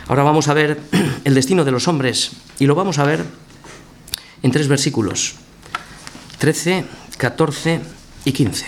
[0.07, 0.81] Ahora vamos a ver
[1.23, 3.23] el destino de los hombres y lo vamos a ver
[4.41, 5.35] en tres versículos,
[6.39, 6.85] 13,
[7.17, 7.81] 14
[8.25, 8.65] y 15.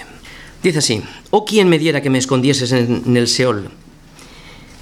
[0.62, 3.72] Dice así, oh quien me diera que me escondieses en el Seol,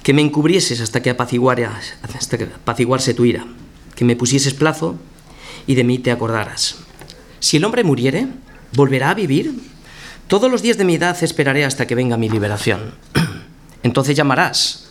[0.02, 3.46] que me encubrieses hasta que, hasta apaciguarse tu ira,
[3.94, 4.96] que me pusieses plazo
[5.66, 6.76] y de mí te acordaras.
[7.40, 8.28] Si el hombre muriere,
[8.72, 9.54] ¿volverá a vivir?
[10.28, 12.94] Todos los días de mi edad esperaré hasta que venga mi liberación.
[13.84, 14.88] Entonces llamarás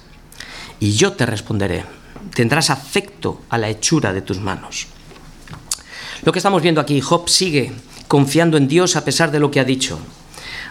[0.79, 1.83] y yo te responderé.
[2.33, 4.87] Tendrás afecto a la hechura de tus manos.
[6.23, 7.73] Lo que estamos viendo aquí, Job sigue
[8.07, 9.99] confiando en Dios a pesar de lo que ha dicho.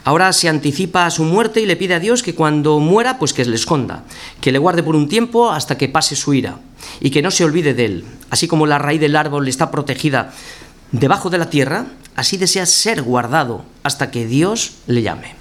[0.03, 3.35] Ahora se anticipa a su muerte y le pide a Dios que cuando muera, pues
[3.35, 4.05] que le esconda,
[4.41, 6.59] que le guarde por un tiempo hasta que pase su ira
[7.01, 8.05] y que no se olvide de él.
[8.31, 10.33] Así como la raíz del árbol está protegida
[10.93, 15.35] debajo de la tierra, así desea ser guardado hasta que Dios le llame.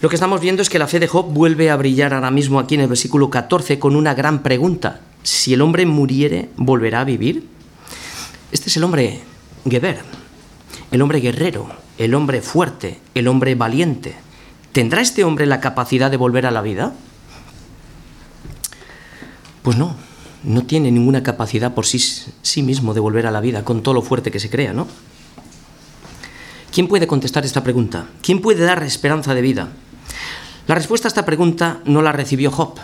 [0.00, 2.60] Lo que estamos viendo es que la fe de Job vuelve a brillar ahora mismo
[2.60, 5.00] aquí en el versículo 14 con una gran pregunta.
[5.24, 7.48] Si el hombre muriere, ¿volverá a vivir?
[8.52, 9.20] Este es el hombre
[9.68, 9.98] Geber,
[10.92, 14.14] el hombre guerrero, el hombre fuerte, el hombre valiente.
[14.72, 16.92] ¿Tendrá este hombre la capacidad de volver a la vida?
[19.62, 19.96] Pues no,
[20.48, 21.98] no tiene ninguna capacidad por sí,
[22.40, 24.88] sí, mismo de volver a la vida, con todo lo fuerte que se crea, ¿no?
[26.72, 28.06] ¿Quién puede contestar esta pregunta?
[28.22, 29.68] ¿Quién puede dar esperanza de vida?
[30.66, 32.76] La respuesta a esta pregunta no la recibió Job,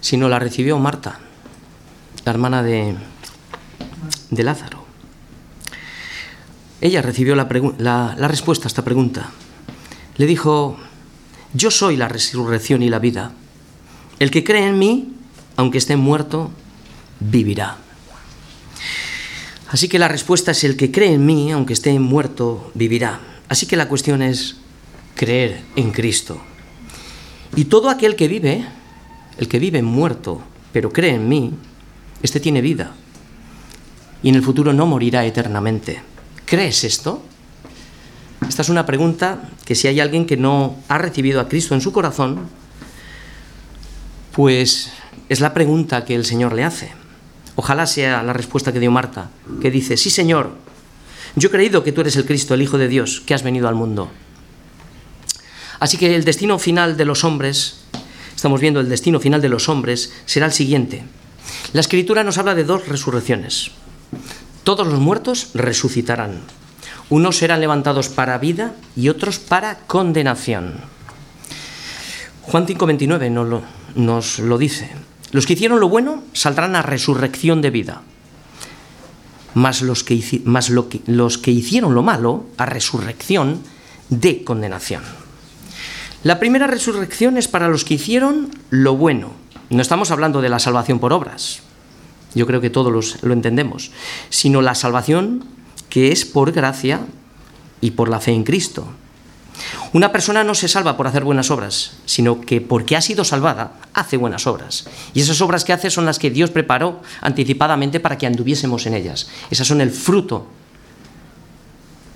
[0.00, 1.20] sino la recibió Marta,
[2.24, 2.96] la hermana de,
[4.30, 4.84] de Lázaro.
[6.80, 9.30] Ella recibió la, respuesta a esta pregunta.
[10.16, 10.76] Le dijo,
[11.54, 13.30] yo soy la resurrección y la vida.
[14.18, 15.14] El que cree en mí,
[15.54, 16.50] aunque esté muerto,
[17.30, 17.78] vivirá.
[19.68, 23.20] Así que la respuesta es el que cree en mí, aunque esté muerto, vivirá.
[23.48, 24.56] Así que la cuestión es
[25.14, 26.42] creer en Cristo.
[27.56, 28.66] Y todo aquel que vive,
[29.38, 31.54] el que vive muerto, pero cree en mí,
[32.22, 32.94] este tiene vida.
[34.22, 36.02] Y en el futuro no morirá eternamente.
[36.44, 37.22] ¿Crees esto?
[38.48, 41.80] Esta es una pregunta que si hay alguien que no ha recibido a Cristo en
[41.80, 42.48] su corazón,
[44.32, 44.92] pues
[45.28, 47.01] es la pregunta que el Señor le hace.
[47.56, 50.52] Ojalá sea la respuesta que dio Marta, que dice, sí Señor,
[51.36, 53.68] yo he creído que tú eres el Cristo, el Hijo de Dios, que has venido
[53.68, 54.10] al mundo.
[55.80, 57.80] Así que el destino final de los hombres,
[58.34, 61.04] estamos viendo el destino final de los hombres, será el siguiente.
[61.72, 63.70] La escritura nos habla de dos resurrecciones.
[64.64, 66.40] Todos los muertos resucitarán.
[67.08, 70.80] Unos serán levantados para vida y otros para condenación.
[72.42, 73.62] Juan 5:29 nos lo,
[73.94, 74.90] nos lo dice.
[75.32, 78.02] Los que hicieron lo bueno saldrán a resurrección de vida,
[79.54, 80.14] más, los que,
[81.50, 83.60] hicieron lo malo a resurrección
[84.08, 85.02] de condenación.
[86.22, 89.32] La primera resurrección es para los que hicieron lo bueno.
[89.70, 91.62] No estamos hablando de la salvación por obras,
[92.34, 93.90] yo creo que todos lo entendemos,
[94.28, 95.44] sino la salvación
[95.88, 97.00] que es por gracia
[97.80, 98.86] y por la fe en Cristo.
[99.92, 103.74] Una persona no se salva por hacer buenas obras, sino que porque ha sido salvada,
[103.92, 104.86] hace buenas obras.
[105.12, 108.94] Y esas obras que hace son las que Dios preparó anticipadamente para que anduviésemos en
[108.94, 109.28] ellas.
[109.50, 110.46] Esas son el fruto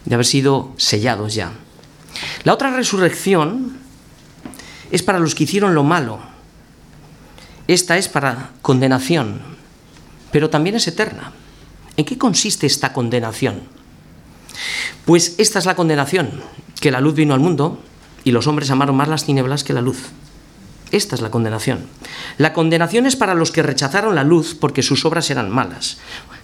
[0.07, 1.53] de haber sido sellados ya.
[2.45, 3.77] La otra resurrección
[4.91, 6.21] es para los que hicieron lo malo.
[7.69, 9.43] Esta es para condenación,
[10.33, 11.33] pero también es eterna.
[11.99, 13.76] ¿En qué consiste esta condenación?
[15.05, 16.43] Pues esta es la condenación,
[16.81, 17.81] que la luz vino al mundo
[18.25, 20.11] y los hombres amaron más las tinieblas que la luz.
[20.93, 21.87] Esta es la condenación.
[22.39, 25.99] La condenación es para los que rechazaron la luz porque sus obras eran malas,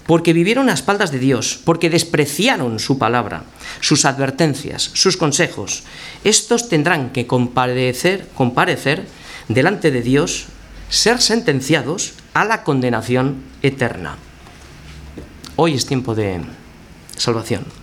[0.06, 3.44] porque vivieron a espaldas de Dios, porque despreciaron su palabra,
[3.80, 5.84] sus advertencias, sus consejos.
[6.24, 9.06] Estos tendrán que comparecer, comparecer
[9.48, 10.46] delante de Dios
[10.88, 14.16] ser sentenciados a la condenación eterna.
[15.56, 16.40] Hoy es tiempo de
[17.16, 17.81] salvación.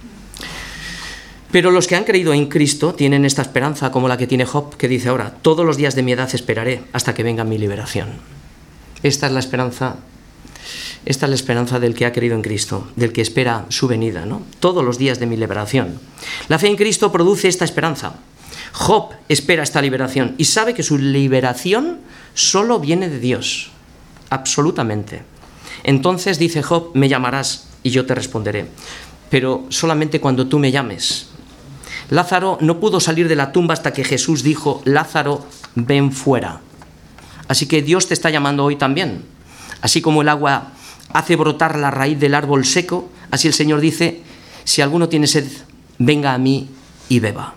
[1.52, 4.78] Pero los que han creído en Cristo tienen esta esperanza como la que tiene Job,
[4.78, 8.10] que dice ahora, todos los días de mi edad esperaré hasta que venga mi liberación.
[9.02, 9.96] Esta es la esperanza,
[11.06, 14.26] esta es la esperanza del que ha creído en Cristo, del que espera su venida,
[14.26, 14.44] ¿no?
[14.60, 16.00] Todos los días de mi liberación.
[16.50, 18.14] La fe en Cristo produce esta esperanza.
[18.74, 22.00] Job espera esta liberación y sabe que su liberación
[22.36, 23.72] solo viene de Dios,
[24.30, 25.24] absolutamente.
[25.84, 28.68] Entonces dice Job, me llamarás y yo te responderé,
[29.32, 31.29] pero solamente cuando tú me llames.
[32.10, 35.46] Lázaro no pudo salir de la tumba hasta que Jesús dijo, Lázaro,
[35.76, 36.62] ven fuera.
[37.48, 39.24] Así que Dios te está llamando hoy también.
[39.82, 40.74] Así como el agua
[41.14, 44.22] hace brotar la raíz del árbol seco, así el Señor dice,
[44.64, 45.48] si alguno tiene sed,
[45.98, 46.70] venga a mí
[47.10, 47.56] y beba.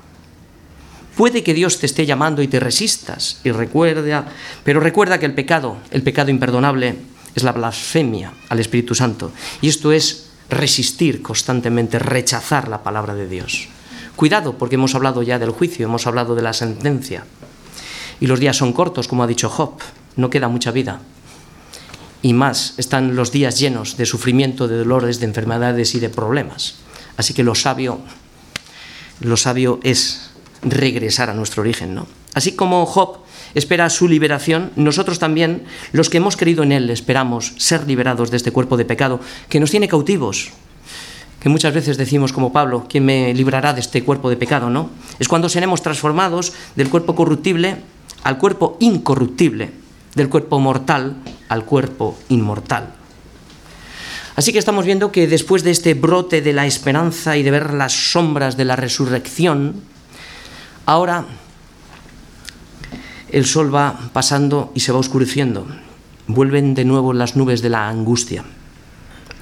[1.17, 4.27] Puede que Dios te esté llamando y te resistas, y recuerda,
[4.65, 6.97] pero recuerda que el pecado, el pecado imperdonable,
[7.35, 9.33] es la blasfemia al Espíritu Santo.
[9.61, 13.69] Y esto es resistir constantemente, rechazar la palabra de Dios.
[14.17, 17.25] Cuidado, porque hemos hablado ya del juicio, hemos hablado de la sentencia.
[18.21, 19.75] Y los días son cortos, como ha dicho Job,
[20.17, 21.01] no queda mucha vida.
[22.23, 26.77] Y más, están los días llenos de sufrimiento, de dolores, de enfermedades y de problemas.
[27.17, 28.01] Así que lo sabio,
[29.21, 30.31] lo sabio es
[30.63, 32.07] regresar a nuestro origen, ¿no?
[32.35, 33.19] Así como Job
[33.55, 38.37] espera su liberación, nosotros también, los que hemos creído en Él, esperamos ser liberados de
[38.37, 40.53] este cuerpo de pecado que nos tiene cautivos,
[41.43, 44.71] que muchas veces decimos como Pablo, ¿quién me librará de este cuerpo de pecado?
[44.71, 44.91] ¿no?
[45.19, 47.79] Es cuando seremos transformados del cuerpo corruptible
[48.23, 49.73] al cuerpo incorruptible,
[50.15, 51.17] del cuerpo mortal
[51.49, 52.95] al cuerpo inmortal.
[54.37, 57.75] Así que estamos viendo que después de este brote de la esperanza y de ver
[57.75, 59.83] las sombras de la resurrección,
[60.87, 61.25] ahora
[63.33, 65.67] el sol va pasando y se va oscureciendo.
[66.29, 68.45] Vuelven de nuevo las nubes de la angustia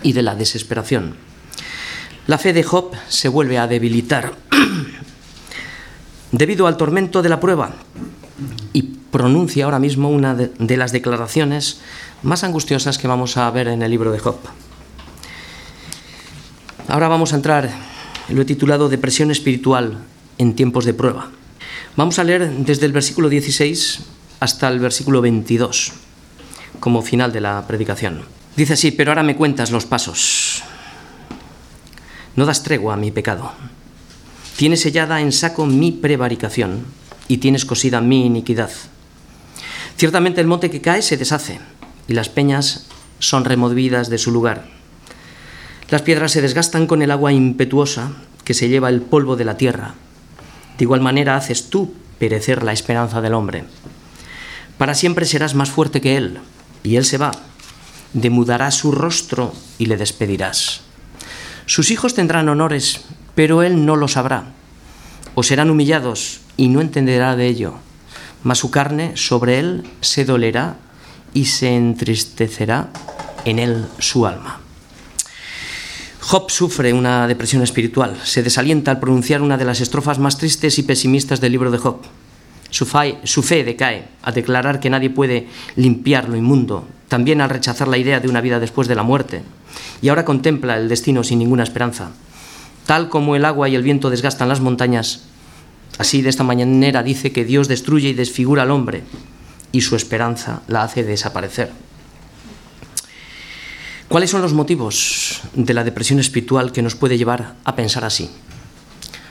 [0.03, 1.30] y de la desesperación.
[2.27, 4.35] La fe de Job se vuelve a debilitar
[6.33, 7.73] debido al tormento de la prueba
[8.73, 11.81] y pronuncia ahora mismo una de, las declaraciones
[12.23, 14.37] más angustiosas que vamos a ver en el libro de Job.
[16.89, 17.71] Ahora vamos a entrar,
[18.29, 19.99] lo he titulado Depresión espiritual
[20.39, 21.31] en tiempos de prueba.
[21.97, 24.01] Vamos a leer desde el versículo 16
[24.41, 25.93] hasta el versículo 22,
[26.79, 28.23] como final de la predicación.
[28.57, 30.63] Dice así, pero ahora me cuentas los pasos.
[32.41, 33.53] No das tregua a mi pecado.
[34.57, 36.87] Tienes sellada en saco mi prevaricación
[37.29, 38.71] y tienes cosida mi iniquidad.
[39.99, 41.61] Ciertamente el monte que cae se deshace
[42.09, 42.87] y las peñas
[43.19, 44.65] son removidas de su lugar.
[45.91, 48.13] Las piedras se desgastan con el agua impetuosa
[48.43, 49.93] que se lleva el polvo de la tierra
[50.81, 53.65] de igual manera haces tú perecer la esperanza del hombre.
[54.79, 56.39] Para siempre serás más fuerte que él,
[56.83, 57.33] y él se va.
[58.15, 60.81] Demudarás su rostro y le despedirás.
[61.71, 63.03] Sus hijos tendrán honores,
[63.37, 64.47] pero él no lo sabrá.
[65.37, 67.75] O serán humillados y no entenderá de ello.
[68.43, 70.79] Mas su carne sobre él se dolerá
[71.33, 72.89] y se entristecerá
[73.45, 74.59] en él su alma.
[76.19, 80.77] Job sufre una depresión espiritual, se desalienta al pronunciar una de las estrofas más tristes
[80.81, 82.01] y pesimistas del libro de Job.
[82.81, 87.99] Su fe, decae al declarar que nadie puede limpiar lo inmundo, también al rechazar la
[87.99, 89.43] idea de una vida después de la muerte,
[90.01, 92.13] y ahora contempla el destino sin ninguna esperanza.
[92.87, 95.25] Tal como el agua y el viento desgastan las montañas,
[95.99, 99.03] así de esta manera dice que Dios destruye y desfigura al hombre,
[99.73, 101.73] y su esperanza la hace desaparecer.
[104.09, 108.31] ¿Cuáles son los motivos de la depresión espiritual que nos puede llevar a pensar así?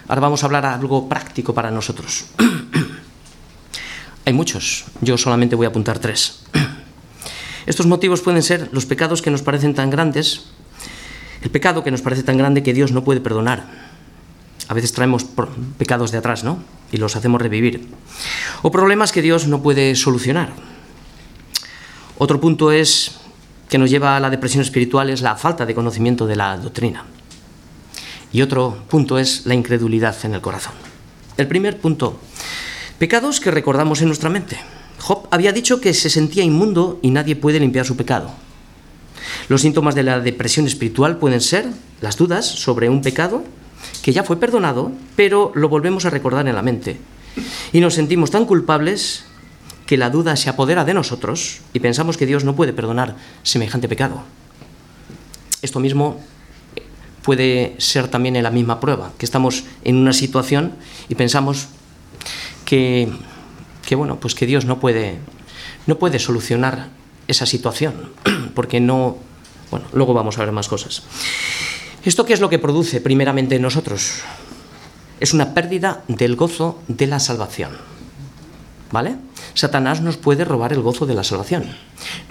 [0.08, 2.26] Ahora vamos a hablar algo práctico para nosotros.
[4.30, 6.42] Hay muchos, yo solamente voy a apuntar tres.
[7.66, 10.52] Estos motivos pueden ser los pecados que nos parecen tan grandes,
[11.42, 13.66] el pecado que nos parece tan grande que Dios no puede perdonar.
[14.68, 15.26] A veces traemos
[15.80, 16.60] pecados de atrás, ¿no?
[16.92, 17.88] Y los hacemos revivir.
[18.62, 20.54] O problemas que Dios no puede solucionar.
[22.20, 23.18] Otro punto es
[23.68, 27.04] que nos lleva a la depresión espiritual es la falta de conocimiento de la doctrina.
[28.32, 30.74] Y otro punto es la incredulidad en el corazón.
[31.36, 32.20] El primer punto,
[33.00, 34.60] pecados que recordamos en nuestra mente.
[35.00, 38.30] Job había dicho que se sentía inmundo y nadie puede limpiar su pecado.
[39.48, 41.68] Los síntomas de la depresión espiritual pueden ser
[42.02, 43.44] las dudas sobre un pecado
[44.04, 46.98] que ya fue perdonado, pero lo volvemos a recordar en la mente.
[47.72, 49.24] Y nos sentimos tan culpables
[49.86, 53.88] que la duda se apodera de nosotros y pensamos que Dios no puede perdonar semejante
[53.88, 54.24] pecado.
[55.62, 56.20] Esto mismo
[57.24, 60.74] puede ser también en la misma prueba, que estamos en una situación
[61.08, 61.70] y pensamos
[62.70, 65.18] que, bueno, pues que Dios no puede,
[65.88, 66.90] no puede solucionar
[67.28, 68.12] esa situación,
[68.54, 69.18] porque no,
[69.72, 71.04] Bueno, luego vamos a ver más cosas.
[72.06, 74.22] ¿Esto qué es lo que produce primeramente en nosotros?
[75.20, 77.72] Es una pérdida del gozo de la salvación.
[78.92, 79.18] ¿Vale?
[79.54, 81.66] Satanás nos puede robar el gozo de la salvación.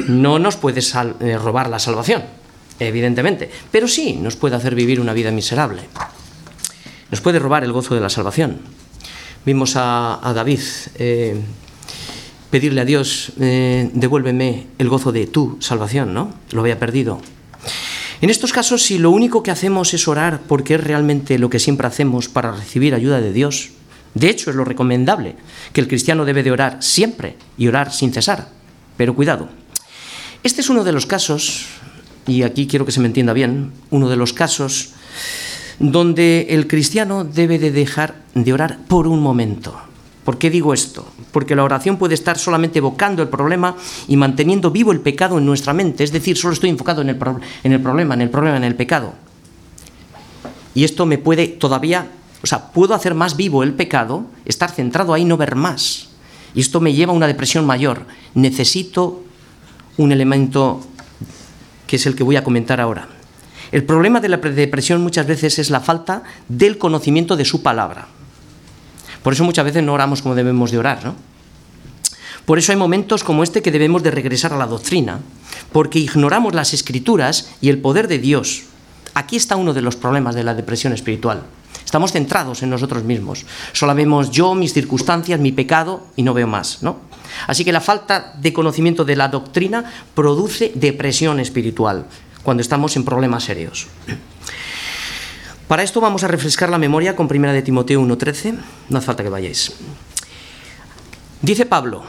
[0.09, 2.25] No nos puede eh, robar la salvación,
[2.81, 5.83] evidentemente, pero sí nos puede hacer vivir una vida miserable.
[7.11, 8.61] Nos puede robar el gozo de la salvación.
[9.49, 10.61] Vimos a, David
[10.97, 11.35] eh,
[12.51, 16.35] pedirle a Dios, eh, devuélveme el gozo de tu salvación, ¿no?
[16.51, 17.19] Lo había perdido.
[18.21, 21.61] En estos casos, si lo único que hacemos es orar porque es realmente lo que
[21.61, 23.71] siempre hacemos para recibir ayuda de Dios,
[24.13, 25.37] de hecho es lo recomendable,
[25.73, 28.51] que el cristiano debe de orar siempre y orar sin cesar.
[28.99, 29.49] Pero cuidado,
[30.43, 31.65] este es uno de los casos,
[32.27, 34.91] y aquí quiero que se me entienda bien, uno de los casos
[35.79, 39.77] donde el cristiano debe de dejar de orar por un momento.
[40.25, 41.07] ¿Por qué digo esto?
[41.33, 43.77] Porque la oración puede estar solamente evocando el problema
[44.09, 47.19] y manteniendo vivo el pecado en nuestra mente, es decir, solo estoy enfocado en el,
[47.65, 49.15] en el problema, en el problema, en el pecado.
[50.75, 52.09] Y esto me puede todavía,
[52.43, 56.09] o sea, puedo hacer más vivo el pecado, estar centrado ahí, no ver más.
[56.55, 58.07] Y esto me lleva a una depresión mayor.
[58.35, 59.23] Necesito
[59.97, 60.81] un elemento
[61.87, 63.09] que es el que voy a comentar ahora.
[63.71, 68.09] El problema de la depresión muchas veces es la falta del conocimiento de su palabra.
[69.23, 71.15] Por eso muchas veces no oramos como debemos de orar, ¿no?
[72.47, 75.21] Por eso hay momentos como este que debemos de regresar a la doctrina,
[75.71, 78.63] porque ignoramos las escrituras y el poder de Dios.
[79.13, 81.43] Aquí está uno de los problemas de la depresión espiritual.
[81.85, 83.45] Estamos centrados en nosotros mismos.
[83.73, 87.01] Solo vemos yo, mis circunstancias, mi pecado y no veo más, ¿no?
[87.47, 92.07] Así que la falta de conocimiento de la doctrina produce depresión espiritual
[92.49, 93.89] cuando estamos en problemas serios.
[95.69, 98.57] Para esto vamos a refrescar la memoria con 1 de Timoteo 1.13.
[98.89, 99.75] No hace falta que vayáis.
[101.43, 102.05] Dice Pablo,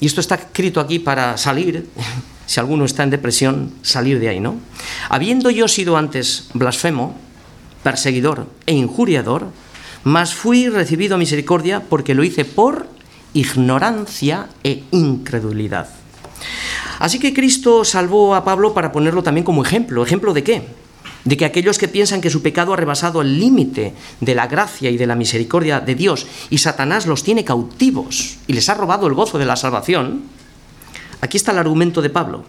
[0.00, 1.88] y esto está escrito aquí para salir,
[2.46, 4.56] si alguno está en depresión, salir de ahí, ¿no?
[5.10, 7.16] Habiendo yo sido antes blasfemo,
[7.84, 9.46] perseguidor e injuriador,
[10.02, 12.88] mas fui recibido misericordia porque lo hice por
[13.32, 15.86] ignorancia e incredulidad.
[16.98, 20.02] Así que Cristo salvó a Pablo para ponerlo también como ejemplo.
[20.02, 20.62] ¿Ejemplo de qué?
[21.24, 24.90] de que aquellos que piensan que su pecado ha rebasado el límite de la gracia
[24.90, 29.06] y de la misericordia de Dios y Satanás los tiene cautivos y les ha robado
[29.06, 30.24] el gozo de la salvación,
[31.20, 32.44] aquí está el argumento de Pablo.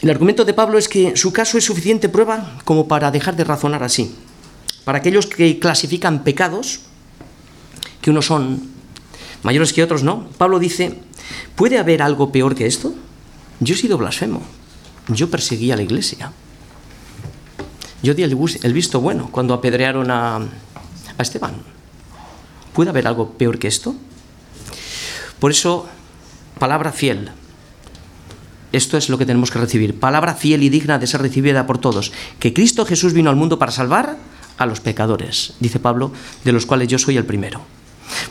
[0.00, 3.44] El argumento de Pablo es que su caso es suficiente prueba como para dejar de
[3.44, 4.14] razonar así.
[4.84, 6.80] Para aquellos que clasifican pecados,
[8.00, 8.71] que unos son
[9.42, 10.98] mayores que otros no, Pablo dice,
[11.56, 12.94] ¿puede haber algo peor que esto?
[13.60, 14.42] Yo he sido blasfemo
[15.08, 16.32] yo perseguía a la iglesia.
[18.02, 21.54] Yo di el, visto bueno cuando apedrearon a, a Esteban.
[22.72, 23.94] ¿Puede haber algo peor que esto?
[25.38, 25.88] Por eso,
[26.58, 27.30] palabra fiel.
[28.72, 30.00] Esto es lo que tenemos que recibir.
[30.00, 32.12] Palabra fiel y digna de ser recibida por todos.
[32.38, 34.16] Que Cristo Jesús vino al mundo para salvar
[34.56, 36.12] a los pecadores, dice Pablo,
[36.44, 37.60] de los cuales yo soy el primero.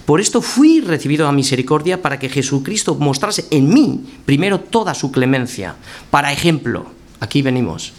[0.05, 5.11] Por esto fui recibido a misericordia para que Jesucristo mostrase en mí primero toda su
[5.11, 5.75] clemencia.
[6.09, 6.87] Para ejemplo,
[7.19, 7.93] aquí venimos,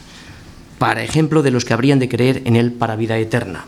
[0.78, 3.64] para ejemplo de los que habrían de creer en Él para vida eterna.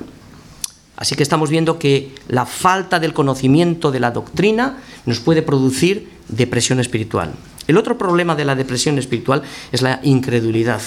[0.97, 6.09] Así que estamos viendo que la falta del conocimiento de la doctrina nos puede producir
[6.29, 7.33] depresión espiritual.
[7.67, 9.43] El otro problema de la depresión espiritual
[9.73, 10.81] es la incredulidad.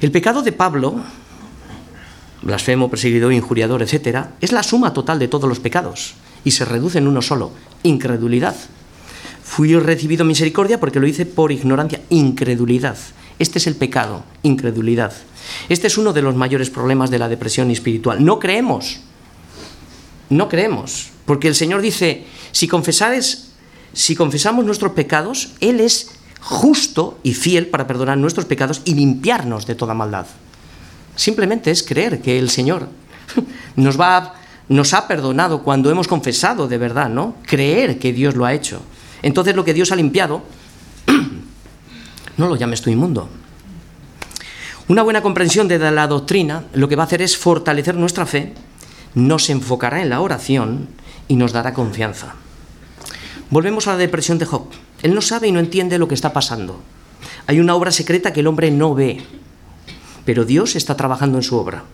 [0.00, 1.00] El pecado de Pablo
[2.42, 6.14] blasfemo, perseguidor, injuriador, etc., es la suma total de todos los pecados
[6.44, 8.56] y se reduce en uno solo, incredulidad.
[9.42, 12.96] Fui recibido misericordia porque lo hice por ignorancia, incredulidad.
[13.38, 15.12] Este es el pecado, incredulidad.
[15.68, 18.24] Este es uno de los mayores problemas de la depresión espiritual.
[18.24, 19.00] No creemos,
[20.30, 23.52] no creemos, porque el Señor dice, si confesares,
[23.92, 29.66] si confesamos nuestros pecados, Él es justo y fiel para perdonar nuestros pecados y limpiarnos
[29.66, 30.26] de toda maldad.
[31.14, 32.88] Simplemente es creer que el Señor
[33.76, 33.98] nos,
[34.94, 37.36] ha perdonado cuando hemos confesado de verdad, ¿no?
[37.46, 38.82] Creer que Dios lo ha hecho.
[39.22, 40.42] Entonces lo que Dios ha limpiado,
[42.36, 43.28] no lo llames tú inmundo.
[44.88, 48.54] Una buena comprensión de la doctrina lo que va a hacer es fortalecer nuestra fe,
[49.14, 50.88] nos enfocará en la oración
[51.28, 52.34] y nos dará confianza.
[53.50, 54.66] Volvemos a la depresión de Job.
[55.02, 56.80] Él no sabe y no entiende lo que está pasando.
[57.46, 59.22] Hay una obra secreta que el hombre no ve
[60.24, 61.84] pero Dios está trabajando en su obra.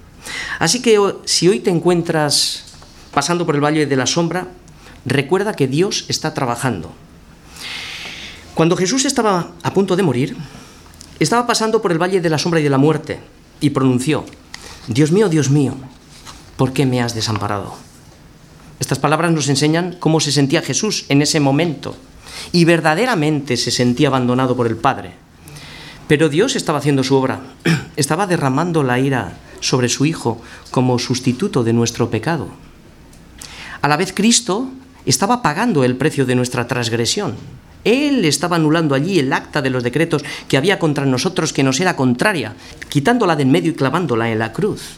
[0.59, 2.64] Así que si hoy te encuentras
[3.12, 4.49] pasando por el valle de la sombra,
[5.05, 6.93] recuerda que Dios está trabajando.
[8.55, 10.37] Cuando Jesús estaba a punto de morir,
[11.20, 13.20] estaba pasando por el valle de la sombra y de la muerte
[13.61, 14.24] y pronunció,
[14.89, 15.74] Dios mío, Dios mío,
[16.57, 17.76] ¿por qué me has desamparado?
[18.81, 21.97] Estas palabras nos enseñan cómo se sentía Jesús en ese momento
[22.53, 25.14] y verdaderamente se sentía abandonado por el Padre.
[26.09, 27.40] Pero Dios estaba haciendo su obra,
[27.96, 30.40] estaba derramando la ira sobre su Hijo
[30.70, 32.48] como sustituto de nuestro pecado.
[33.82, 34.70] A la vez Cristo
[35.04, 37.36] estaba pagando el precio de nuestra transgresión.
[37.84, 41.78] Él estaba anulando allí el acta de los decretos que había contra nosotros que nos
[41.78, 42.56] era contraria,
[42.88, 44.96] quitándola de en medio y clavándola en la cruz.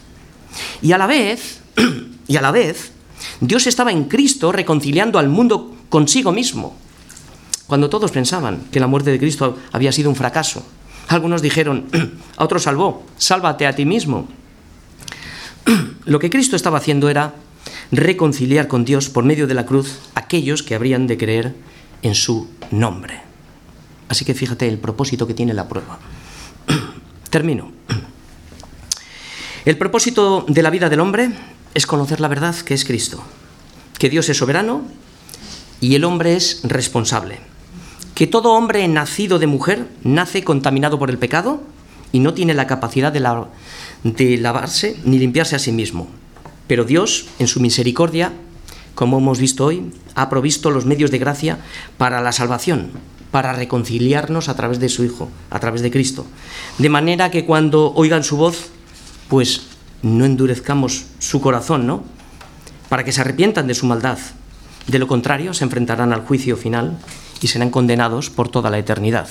[0.81, 1.59] Y a la vez,
[2.27, 2.91] y a la vez,
[3.39, 6.75] Dios estaba en Cristo reconciliando al mundo consigo mismo.
[7.67, 10.65] Cuando todos pensaban que la muerte de Cristo había sido un fracaso,
[11.13, 11.85] algunos dijeron,
[12.37, 14.27] a otros salvó, sálvate a ti mismo.
[16.05, 17.35] Lo que Cristo estaba haciendo era
[17.91, 21.55] reconciliar con Dios por medio de la cruz aquellos que habrían de creer
[22.01, 23.21] en su nombre.
[24.07, 25.99] Así que fíjate el propósito que tiene la prueba.
[27.29, 27.71] Termino.
[29.63, 31.31] El propósito de la vida del hombre
[31.73, 33.23] es conocer la verdad que es Cristo,
[33.99, 34.81] que Dios es soberano
[35.79, 37.39] y el hombre es responsable,
[38.15, 41.61] que todo hombre nacido de mujer nace contaminado por el pecado
[42.11, 46.07] y no tiene la capacidad de, lavarse ni limpiarse a sí mismo.
[46.67, 48.33] Pero Dios, en su misericordia,
[48.95, 51.59] como hemos visto hoy, ha provisto los medios de gracia
[51.97, 52.91] para la salvación,
[53.31, 56.25] para reconciliarnos a través de su Hijo, a través de Cristo.
[56.77, 58.69] De manera que cuando oigan su voz,
[59.29, 59.63] pues
[60.01, 62.03] no endurezcamos su corazón, ¿no?
[62.89, 64.17] Para que se arrepientan de su maldad.
[64.87, 66.97] De lo contrario, se enfrentarán al juicio final
[67.41, 69.27] y serán condenados por toda la eternidad.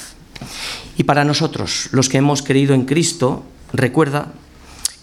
[0.96, 4.32] Y para nosotros, los que hemos creído en Cristo, recuerda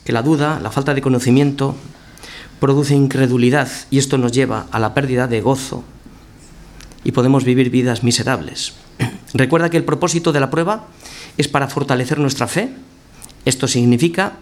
[0.03, 1.75] que la duda, la falta de conocimiento,
[2.59, 5.83] produce incredulidad y esto nos lleva a la pérdida de gozo
[7.03, 8.73] y podemos vivir vidas miserables.
[9.33, 10.87] Recuerda que el propósito de la prueba
[11.37, 12.71] es para fortalecer nuestra fe.
[13.45, 14.33] Esto significa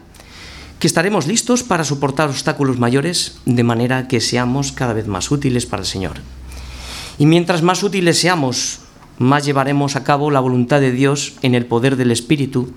[0.80, 5.66] que estaremos listos para soportar obstáculos mayores de manera que seamos cada vez más útiles
[5.66, 6.18] para el Señor.
[7.18, 8.80] Y mientras más útiles seamos,
[9.18, 12.74] más llevaremos a cabo la voluntad de Dios en el poder del Espíritu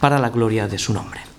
[0.00, 1.33] para la gloria de su nombre.